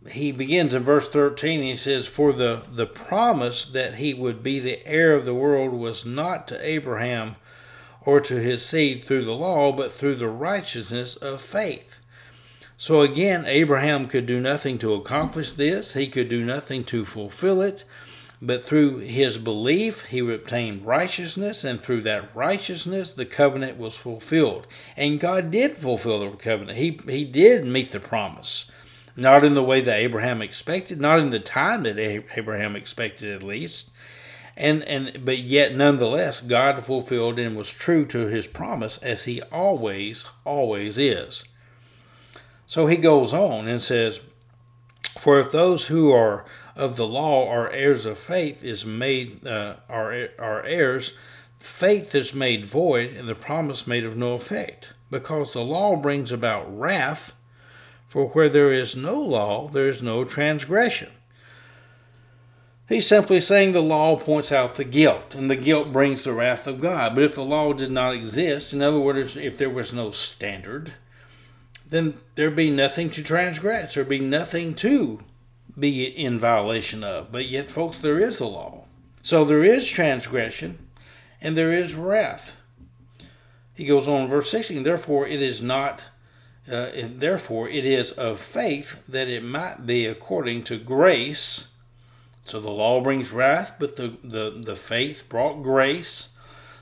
he 0.09 0.31
begins 0.31 0.73
in 0.73 0.81
verse 0.83 1.07
13 1.07 1.61
he 1.61 1.75
says 1.75 2.07
for 2.07 2.33
the 2.33 2.63
the 2.71 2.87
promise 2.87 3.65
that 3.65 3.95
he 3.95 4.13
would 4.13 4.41
be 4.41 4.59
the 4.59 4.85
heir 4.87 5.13
of 5.13 5.25
the 5.25 5.35
world 5.35 5.73
was 5.73 6.05
not 6.05 6.47
to 6.47 6.67
abraham 6.67 7.35
or 8.05 8.19
to 8.19 8.35
his 8.35 8.65
seed 8.65 9.03
through 9.03 9.25
the 9.25 9.31
law 9.31 9.71
but 9.71 9.91
through 9.91 10.15
the 10.15 10.27
righteousness 10.27 11.15
of 11.15 11.41
faith. 11.41 11.99
So 12.77 13.01
again 13.01 13.45
abraham 13.45 14.07
could 14.07 14.25
do 14.25 14.39
nothing 14.39 14.77
to 14.79 14.93
accomplish 14.93 15.51
this. 15.51 15.93
He 15.93 16.07
could 16.07 16.29
do 16.29 16.43
nothing 16.43 16.83
to 16.85 17.05
fulfill 17.05 17.61
it. 17.61 17.83
But 18.43 18.63
through 18.63 18.97
his 18.99 19.37
belief 19.37 20.05
he 20.05 20.19
obtained 20.19 20.85
righteousness 20.85 21.63
and 21.63 21.79
through 21.79 22.01
that 22.01 22.35
righteousness 22.35 23.13
the 23.13 23.25
covenant 23.25 23.77
was 23.77 23.97
fulfilled. 23.97 24.65
And 24.97 25.19
god 25.19 25.51
did 25.51 25.77
fulfill 25.77 26.19
the 26.19 26.37
covenant. 26.37 26.79
He, 26.79 26.99
he 27.07 27.23
did 27.23 27.65
meet 27.65 27.91
the 27.91 27.99
promise 27.99 28.69
not 29.15 29.43
in 29.43 29.53
the 29.53 29.63
way 29.63 29.81
that 29.81 29.99
Abraham 29.99 30.41
expected, 30.41 30.99
not 30.99 31.19
in 31.19 31.29
the 31.29 31.39
time 31.39 31.83
that 31.83 31.99
Abraham 31.99 32.75
expected 32.75 33.35
at 33.35 33.43
least. 33.43 33.91
And 34.57 34.83
and 34.83 35.23
but 35.25 35.39
yet 35.39 35.75
nonetheless 35.75 36.41
God 36.41 36.83
fulfilled 36.83 37.39
and 37.39 37.55
was 37.55 37.71
true 37.71 38.05
to 38.07 38.27
his 38.27 38.47
promise 38.47 38.97
as 38.97 39.23
he 39.23 39.41
always 39.43 40.25
always 40.45 40.97
is. 40.97 41.43
So 42.67 42.87
he 42.87 42.97
goes 42.97 43.33
on 43.33 43.67
and 43.67 43.81
says, 43.81 44.19
"For 45.17 45.39
if 45.39 45.51
those 45.51 45.87
who 45.87 46.11
are 46.11 46.45
of 46.75 46.95
the 46.95 47.07
law 47.07 47.49
are 47.49 47.71
heirs 47.71 48.05
of 48.05 48.19
faith 48.19 48.63
is 48.63 48.85
made 48.85 49.47
uh, 49.47 49.75
are 49.89 50.29
are 50.37 50.63
heirs, 50.65 51.13
faith 51.59 52.13
is 52.13 52.33
made 52.33 52.65
void 52.65 53.11
and 53.15 53.27
the 53.27 53.35
promise 53.35 53.87
made 53.87 54.03
of 54.03 54.17
no 54.17 54.33
effect, 54.33 54.91
because 55.09 55.53
the 55.53 55.61
law 55.61 55.95
brings 55.95 56.31
about 56.31 56.77
wrath." 56.77 57.33
For 58.11 58.27
where 58.27 58.49
there 58.49 58.73
is 58.73 58.93
no 58.93 59.17
law, 59.17 59.69
there 59.69 59.87
is 59.87 60.03
no 60.03 60.25
transgression. 60.25 61.11
He's 62.89 63.07
simply 63.07 63.39
saying 63.39 63.71
the 63.71 63.79
law 63.79 64.17
points 64.17 64.51
out 64.51 64.75
the 64.75 64.83
guilt, 64.83 65.33
and 65.33 65.49
the 65.49 65.55
guilt 65.55 65.93
brings 65.93 66.23
the 66.23 66.33
wrath 66.33 66.67
of 66.67 66.81
God. 66.81 67.15
But 67.15 67.23
if 67.23 67.35
the 67.35 67.41
law 67.41 67.71
did 67.71 67.89
not 67.89 68.13
exist, 68.13 68.73
in 68.73 68.81
other 68.81 68.99
words, 68.99 69.37
if 69.37 69.57
there 69.57 69.69
was 69.69 69.93
no 69.93 70.11
standard, 70.11 70.91
then 71.87 72.15
there'd 72.35 72.53
be 72.53 72.69
nothing 72.69 73.09
to 73.11 73.23
transgress, 73.23 73.93
there'd 73.93 74.09
be 74.09 74.19
nothing 74.19 74.75
to 74.75 75.23
be 75.79 76.03
in 76.03 76.37
violation 76.37 77.05
of. 77.05 77.31
But 77.31 77.47
yet, 77.47 77.71
folks, 77.71 77.97
there 77.97 78.19
is 78.19 78.41
a 78.41 78.45
law. 78.45 78.83
So 79.21 79.45
there 79.45 79.63
is 79.63 79.87
transgression, 79.87 80.85
and 81.39 81.55
there 81.55 81.71
is 81.71 81.95
wrath. 81.95 82.57
He 83.73 83.85
goes 83.85 84.09
on 84.09 84.27
verse 84.27 84.51
16, 84.51 84.83
therefore 84.83 85.25
it 85.27 85.41
is 85.41 85.61
not 85.61 86.07
uh, 86.69 86.89
therefore, 86.93 87.67
it 87.69 87.85
is 87.85 88.11
of 88.11 88.39
faith 88.39 89.01
that 89.07 89.27
it 89.27 89.43
might 89.43 89.85
be 89.85 90.05
according 90.05 90.63
to 90.63 90.77
grace. 90.77 91.69
So 92.43 92.59
the 92.59 92.69
law 92.69 93.01
brings 93.01 93.31
wrath, 93.31 93.75
but 93.79 93.95
the, 93.95 94.17
the, 94.23 94.61
the 94.63 94.75
faith 94.75 95.27
brought 95.27 95.63
grace, 95.63 96.29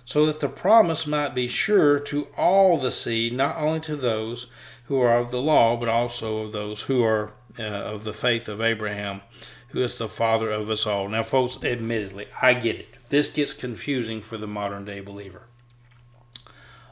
so 0.06 0.26
that 0.26 0.40
the 0.40 0.50
promise 0.50 1.08
might 1.08 1.34
be 1.36 1.48
sure 1.48 2.00
to 2.00 2.28
all 2.36 2.78
the 2.78 2.92
seed, 2.92 3.34
not 3.34 3.58
only 3.58 3.80
to 3.82 3.96
those 3.96 4.48
who 4.86 5.00
are 5.00 5.18
of 5.18 5.32
the 5.32 5.42
law, 5.42 5.78
but 5.78 5.88
also 5.90 6.40
of 6.40 6.52
those 6.52 6.84
who 6.84 7.04
are 7.04 7.34
uh, 7.58 7.64
of 7.64 8.04
the 8.04 8.14
faith 8.14 8.48
of 8.48 8.62
Abraham, 8.62 9.22
who 9.70 9.82
is 9.82 9.98
the 9.98 10.08
father 10.08 10.50
of 10.50 10.70
us 10.70 10.86
all. 10.86 11.08
Now, 11.08 11.24
folks, 11.24 11.58
admittedly, 11.64 12.28
I 12.42 12.54
get 12.54 12.76
it. 12.76 12.98
This 13.10 13.30
gets 13.30 13.54
confusing 13.54 14.22
for 14.22 14.38
the 14.38 14.48
modern 14.48 14.86
day 14.86 15.00
believer 15.00 15.49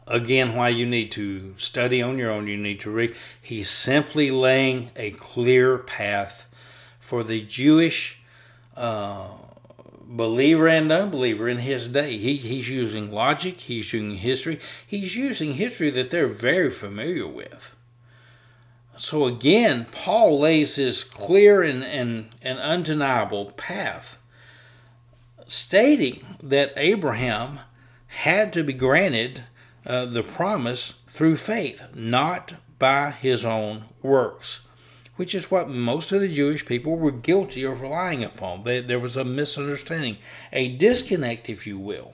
again 0.08 0.56
why 0.56 0.70
you 0.70 0.86
need 0.86 1.12
to 1.12 1.54
study 1.58 2.02
on 2.02 2.18
your 2.18 2.32
own 2.32 2.48
you 2.48 2.58
need 2.58 2.80
to 2.82 2.92
read. 2.92 3.16
He's 3.42 3.70
simply 3.70 4.32
laying 4.32 4.92
a 4.96 5.12
clear 5.12 5.78
path 5.78 6.46
for 7.00 7.24
the 7.24 7.42
jewish 7.42 8.22
uh, 8.76 9.28
believer 10.04 10.68
and 10.68 10.92
unbeliever 10.92 11.50
in 11.50 11.60
his 11.60 11.88
day. 11.88 12.18
He, 12.18 12.38
he's 12.38 12.70
using 12.70 13.12
logic 13.12 13.60
he's 13.60 13.94
using 13.94 14.18
history 14.18 14.60
he's 14.86 15.16
using 15.16 15.54
history 15.54 15.90
that 15.92 16.12
they're 16.12 16.28
very 16.28 16.72
familiar 16.72 17.28
with. 17.28 17.76
So 18.98 19.26
again, 19.28 19.86
Paul 19.92 20.40
lays 20.40 20.76
this 20.76 21.04
clear 21.04 21.62
and, 21.62 21.84
and, 21.84 22.30
and 22.42 22.58
undeniable 22.58 23.52
path, 23.52 24.18
stating 25.46 26.26
that 26.42 26.74
Abraham 26.76 27.60
had 28.08 28.52
to 28.54 28.64
be 28.64 28.74
granted 28.74 29.44
uh, 29.88 30.06
the 30.06 30.22
promise 30.22 30.96
through 31.08 31.38
faith, 31.38 31.82
not 31.96 32.56
by 32.78 33.10
his 33.10 33.46
own 33.46 33.86
works, 34.04 34.60
which 35.16 35.34
is 35.34 35.50
what 35.50 35.70
most 35.70 36.12
of 36.12 36.22
the 36.22 36.28
Jewish 36.28 36.66
people 36.66 36.98
were 36.98 37.12
guilty 37.12 37.64
of 37.64 37.82
relying 37.82 38.24
upon. 38.24 38.64
They, 38.64 38.82
there 38.82 39.00
was 39.00 39.16
a 39.16 39.24
misunderstanding, 39.24 40.18
a 40.52 40.76
disconnect, 40.76 41.50
if 41.50 41.66
you 41.66 41.80
will. 41.80 42.14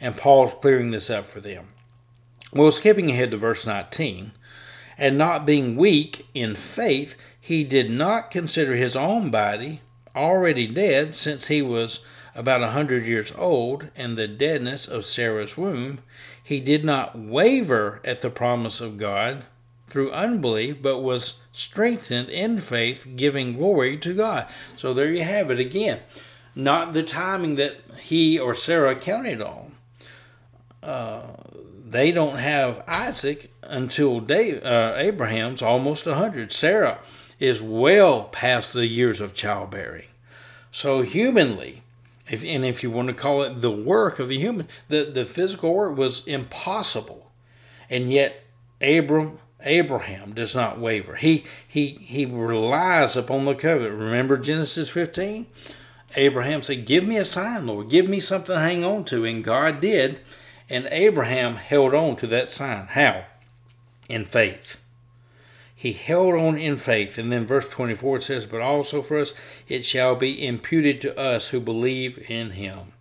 And 0.00 0.16
Paul's 0.16 0.54
clearing 0.54 0.90
this 0.90 1.08
up 1.08 1.24
for 1.24 1.40
them. 1.40 1.68
Well, 2.52 2.72
skipping 2.72 3.10
ahead 3.10 3.30
to 3.30 3.36
verse 3.36 3.64
19, 3.64 4.32
and 4.98 5.16
not 5.16 5.46
being 5.46 5.76
weak 5.76 6.26
in 6.34 6.56
faith, 6.56 7.16
he 7.40 7.64
did 7.64 7.90
not 7.90 8.30
consider 8.30 8.74
his 8.74 8.94
own 8.94 9.30
body 9.30 9.80
already 10.14 10.66
dead, 10.66 11.14
since 11.14 11.46
he 11.46 11.62
was 11.62 12.00
about 12.34 12.62
a 12.62 12.70
hundred 12.70 13.04
years 13.04 13.32
old, 13.36 13.88
and 13.94 14.16
the 14.16 14.28
deadness 14.28 14.86
of 14.86 15.06
Sarah's 15.06 15.56
womb. 15.56 16.00
He 16.42 16.60
did 16.60 16.84
not 16.84 17.18
waver 17.18 18.00
at 18.04 18.22
the 18.22 18.30
promise 18.30 18.80
of 18.80 18.98
God 18.98 19.44
through 19.88 20.10
unbelief, 20.12 20.80
but 20.80 21.00
was 21.00 21.42
strengthened 21.52 22.30
in 22.30 22.58
faith, 22.58 23.06
giving 23.14 23.52
glory 23.52 23.98
to 23.98 24.14
God. 24.14 24.46
So 24.74 24.94
there 24.94 25.12
you 25.12 25.22
have 25.22 25.50
it 25.50 25.60
again. 25.60 26.00
Not 26.54 26.92
the 26.92 27.02
timing 27.02 27.56
that 27.56 27.76
he 28.00 28.38
or 28.38 28.54
Sarah 28.54 28.94
counted 28.94 29.42
on. 29.42 29.72
Uh, 30.82 31.22
they 31.86 32.10
don't 32.10 32.38
have 32.38 32.82
Isaac 32.88 33.52
until 33.62 34.20
Dave, 34.20 34.64
uh, 34.64 34.94
Abraham's 34.96 35.62
almost 35.62 36.06
100. 36.06 36.50
Sarah 36.50 36.98
is 37.38 37.60
well 37.60 38.24
past 38.24 38.72
the 38.72 38.86
years 38.86 39.20
of 39.20 39.34
childbearing. 39.34 40.06
So, 40.70 41.02
humanly, 41.02 41.82
if, 42.30 42.44
and 42.44 42.64
if 42.64 42.82
you 42.82 42.90
want 42.90 43.08
to 43.08 43.14
call 43.14 43.42
it 43.42 43.60
the 43.60 43.70
work 43.70 44.18
of 44.18 44.30
a 44.30 44.34
human, 44.34 44.68
the, 44.88 45.04
the 45.04 45.24
physical 45.24 45.74
work 45.74 45.96
was 45.96 46.26
impossible. 46.26 47.32
And 47.90 48.10
yet, 48.10 48.44
Abram, 48.80 49.38
Abraham 49.60 50.32
does 50.32 50.54
not 50.54 50.78
waver. 50.78 51.16
He, 51.16 51.44
he, 51.66 51.88
he 51.88 52.24
relies 52.24 53.16
upon 53.16 53.44
the 53.44 53.54
covenant. 53.54 53.98
Remember 53.98 54.36
Genesis 54.36 54.90
15? 54.90 55.46
Abraham 56.16 56.62
said, 56.62 56.86
Give 56.86 57.04
me 57.04 57.16
a 57.16 57.24
sign, 57.24 57.66
Lord. 57.66 57.88
Give 57.88 58.08
me 58.08 58.20
something 58.20 58.54
to 58.54 58.60
hang 58.60 58.84
on 58.84 59.04
to. 59.06 59.24
And 59.24 59.42
God 59.42 59.80
did. 59.80 60.20
And 60.68 60.88
Abraham 60.90 61.56
held 61.56 61.94
on 61.94 62.16
to 62.16 62.26
that 62.28 62.50
sign. 62.50 62.86
How? 62.88 63.24
In 64.08 64.24
faith. 64.24 64.81
He 65.82 65.94
held 65.94 66.34
on 66.34 66.56
in 66.56 66.76
faith. 66.76 67.18
And 67.18 67.32
then 67.32 67.44
verse 67.44 67.68
24 67.68 68.18
it 68.18 68.22
says, 68.22 68.46
But 68.46 68.60
also 68.60 69.02
for 69.02 69.18
us 69.18 69.34
it 69.66 69.84
shall 69.84 70.14
be 70.14 70.46
imputed 70.46 71.00
to 71.00 71.18
us 71.18 71.48
who 71.48 71.58
believe 71.58 72.30
in 72.30 72.50
him, 72.50 72.92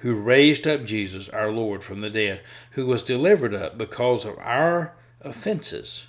who 0.00 0.16
raised 0.16 0.66
up 0.66 0.84
Jesus 0.84 1.30
our 1.30 1.50
Lord 1.50 1.82
from 1.82 2.02
the 2.02 2.10
dead, 2.10 2.42
who 2.72 2.84
was 2.84 3.02
delivered 3.02 3.54
up 3.54 3.78
because 3.78 4.26
of 4.26 4.38
our 4.40 4.92
offenses, 5.22 6.08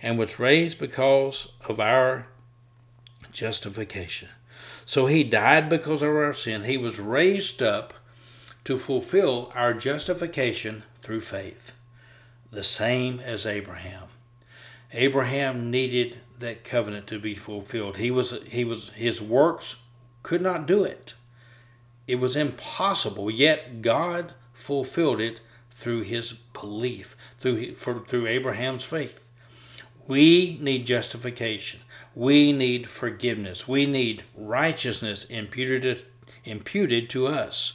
and 0.00 0.18
was 0.18 0.38
raised 0.38 0.78
because 0.78 1.48
of 1.68 1.78
our 1.78 2.28
justification. 3.30 4.30
So 4.86 5.04
he 5.04 5.22
died 5.22 5.68
because 5.68 6.00
of 6.00 6.16
our 6.16 6.32
sin. 6.32 6.64
He 6.64 6.78
was 6.78 6.98
raised 6.98 7.62
up 7.62 7.92
to 8.64 8.78
fulfill 8.78 9.52
our 9.54 9.74
justification 9.74 10.84
through 11.02 11.20
faith, 11.20 11.76
the 12.50 12.64
same 12.64 13.20
as 13.20 13.44
Abraham. 13.44 14.07
Abraham 14.92 15.70
needed 15.70 16.18
that 16.38 16.64
covenant 16.64 17.06
to 17.08 17.18
be 17.18 17.34
fulfilled. 17.34 17.96
He 17.96 18.10
was 18.10 18.42
he 18.44 18.64
was 18.64 18.90
his 18.90 19.20
works 19.20 19.76
could 20.22 20.42
not 20.42 20.66
do 20.66 20.84
it. 20.84 21.14
It 22.06 22.16
was 22.16 22.36
impossible, 22.36 23.30
yet 23.30 23.82
God 23.82 24.32
fulfilled 24.52 25.20
it 25.20 25.40
through 25.70 26.02
his 26.02 26.32
belief, 26.32 27.16
through 27.38 27.74
for, 27.74 28.00
through 28.00 28.26
Abraham's 28.26 28.84
faith. 28.84 29.24
We 30.06 30.58
need 30.60 30.86
justification. 30.86 31.80
We 32.14 32.52
need 32.52 32.88
forgiveness. 32.88 33.68
We 33.68 33.86
need 33.86 34.24
righteousness 34.34 35.24
imputed 35.24 36.04
imputed 36.44 37.10
to 37.10 37.26
us. 37.26 37.74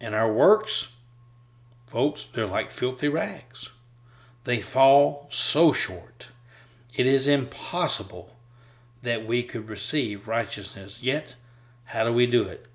And 0.00 0.14
our 0.14 0.32
works, 0.32 0.92
folks, 1.86 2.26
they're 2.32 2.46
like 2.46 2.70
filthy 2.70 3.08
rags. 3.08 3.70
They 4.44 4.60
fall 4.60 5.26
so 5.30 5.72
short. 5.72 6.28
It 6.94 7.06
is 7.06 7.28
impossible 7.28 8.36
that 9.02 9.26
we 9.26 9.42
could 9.42 9.68
receive 9.68 10.28
righteousness. 10.28 11.02
Yet, 11.02 11.34
how 11.86 12.04
do 12.04 12.12
we 12.12 12.26
do 12.26 12.42
it? 12.44 12.66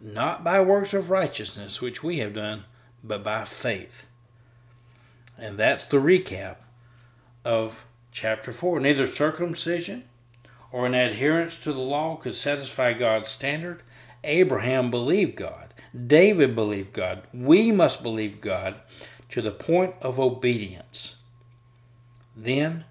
Not 0.00 0.44
by 0.44 0.60
works 0.60 0.94
of 0.94 1.10
righteousness, 1.10 1.80
which 1.80 2.02
we 2.02 2.18
have 2.18 2.34
done, 2.34 2.64
but 3.02 3.24
by 3.24 3.44
faith. 3.44 4.06
And 5.36 5.56
that's 5.58 5.86
the 5.86 5.98
recap 5.98 6.56
of 7.44 7.84
chapter 8.12 8.52
4. 8.52 8.80
Neither 8.80 9.06
circumcision 9.06 10.04
or 10.70 10.86
an 10.86 10.94
adherence 10.94 11.56
to 11.58 11.72
the 11.72 11.80
law 11.80 12.16
could 12.16 12.34
satisfy 12.34 12.92
God's 12.92 13.28
standard. 13.28 13.82
Abraham 14.24 14.90
believed 14.90 15.36
God. 15.36 15.74
David 16.06 16.54
believed 16.54 16.92
God. 16.92 17.22
We 17.32 17.72
must 17.72 18.02
believe 18.02 18.40
God 18.40 18.80
to 19.30 19.42
the 19.42 19.50
point 19.50 19.94
of 20.00 20.18
obedience. 20.18 21.16
Then 22.36 22.84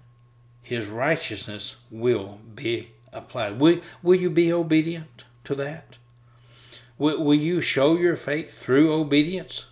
his 0.62 0.86
righteousness 0.86 1.76
will 1.90 2.40
be 2.54 2.90
applied. 3.12 3.58
Will, 3.58 3.80
will 4.02 4.14
you 4.14 4.30
be 4.30 4.52
obedient 4.52 5.24
to 5.44 5.54
that? 5.54 5.98
Will, 6.98 7.22
will 7.22 7.34
you 7.34 7.60
show 7.60 7.96
your 7.96 8.16
faith 8.16 8.58
through 8.58 8.92
obedience? 8.92 9.66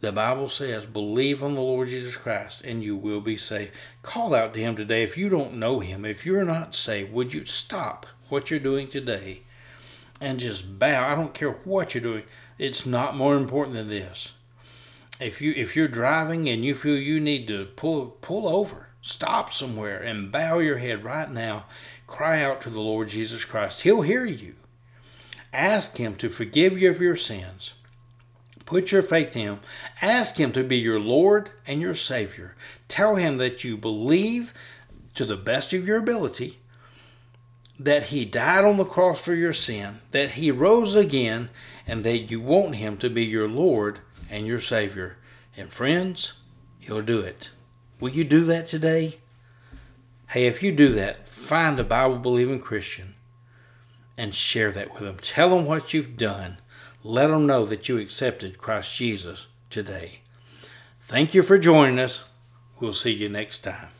The 0.00 0.12
Bible 0.12 0.50
says, 0.50 0.84
believe 0.84 1.42
on 1.42 1.54
the 1.54 1.62
Lord 1.62 1.88
Jesus 1.88 2.16
Christ 2.16 2.60
and 2.62 2.82
you 2.82 2.94
will 2.94 3.22
be 3.22 3.38
saved. 3.38 3.72
Call 4.02 4.34
out 4.34 4.52
to 4.54 4.60
Him 4.60 4.76
today. 4.76 5.02
If 5.02 5.16
you 5.16 5.30
don't 5.30 5.54
know 5.54 5.80
Him, 5.80 6.04
if 6.04 6.26
you're 6.26 6.44
not 6.44 6.74
saved, 6.74 7.10
would 7.12 7.32
you 7.32 7.46
stop 7.46 8.06
what 8.28 8.50
you're 8.50 8.60
doing 8.60 8.88
today 8.88 9.42
and 10.20 10.38
just 10.38 10.78
bow. 10.78 11.10
I 11.10 11.14
don't 11.14 11.34
care 11.34 11.52
what 11.64 11.94
you're 11.94 12.02
doing. 12.02 12.24
It's 12.58 12.86
not 12.86 13.16
more 13.16 13.36
important 13.36 13.76
than 13.76 13.88
this. 13.88 14.32
If 15.20 15.40
you 15.40 15.52
if 15.56 15.76
you're 15.76 15.88
driving 15.88 16.48
and 16.48 16.64
you 16.64 16.74
feel 16.74 16.96
you 16.96 17.20
need 17.20 17.46
to 17.48 17.66
pull 17.76 18.16
pull 18.20 18.48
over, 18.48 18.88
stop 19.00 19.52
somewhere 19.52 20.00
and 20.00 20.32
bow 20.32 20.58
your 20.58 20.78
head 20.78 21.04
right 21.04 21.30
now. 21.30 21.66
Cry 22.06 22.42
out 22.42 22.60
to 22.62 22.70
the 22.70 22.80
Lord 22.80 23.08
Jesus 23.08 23.44
Christ. 23.44 23.82
He'll 23.82 24.02
hear 24.02 24.24
you. 24.24 24.54
Ask 25.52 25.96
him 25.98 26.16
to 26.16 26.28
forgive 26.28 26.76
you 26.76 26.90
of 26.90 27.00
your 27.00 27.16
sins. 27.16 27.74
Put 28.66 28.92
your 28.92 29.02
faith 29.02 29.36
in 29.36 29.42
him. 29.42 29.60
Ask 30.02 30.36
him 30.36 30.50
to 30.52 30.64
be 30.64 30.78
your 30.78 30.98
Lord 30.98 31.50
and 31.66 31.80
your 31.80 31.94
Savior. 31.94 32.56
Tell 32.88 33.16
him 33.16 33.36
that 33.36 33.62
you 33.62 33.76
believe 33.76 34.52
to 35.14 35.24
the 35.24 35.36
best 35.36 35.72
of 35.72 35.86
your 35.86 35.98
ability 35.98 36.58
that 37.78 38.04
he 38.04 38.24
died 38.24 38.64
on 38.64 38.76
the 38.76 38.84
cross 38.84 39.20
for 39.20 39.34
your 39.34 39.52
sin, 39.52 40.00
that 40.12 40.32
he 40.32 40.50
rose 40.50 40.94
again, 40.94 41.50
and 41.86 42.04
that 42.04 42.30
you 42.30 42.40
want 42.40 42.76
him 42.76 42.96
to 42.96 43.10
be 43.10 43.24
your 43.24 43.48
Lord 43.48 43.98
and 44.34 44.48
your 44.48 44.58
Savior. 44.58 45.16
And 45.56 45.72
friends, 45.72 46.32
he'll 46.80 47.02
do 47.02 47.20
it. 47.20 47.50
Will 48.00 48.10
you 48.10 48.24
do 48.24 48.44
that 48.46 48.66
today? 48.66 49.18
Hey, 50.30 50.46
if 50.46 50.60
you 50.60 50.72
do 50.72 50.92
that, 50.94 51.28
find 51.28 51.78
a 51.78 51.84
Bible 51.84 52.18
believing 52.18 52.58
Christian 52.58 53.14
and 54.18 54.34
share 54.34 54.72
that 54.72 54.92
with 54.92 55.04
them. 55.04 55.18
Tell 55.20 55.50
them 55.50 55.66
what 55.66 55.94
you've 55.94 56.16
done. 56.16 56.58
Let 57.04 57.28
them 57.28 57.46
know 57.46 57.64
that 57.66 57.88
you 57.88 57.98
accepted 57.98 58.58
Christ 58.58 58.96
Jesus 58.96 59.46
today. 59.70 60.20
Thank 61.00 61.32
you 61.32 61.44
for 61.44 61.56
joining 61.56 62.00
us. 62.00 62.24
We'll 62.80 62.92
see 62.92 63.12
you 63.12 63.28
next 63.28 63.58
time. 63.58 63.93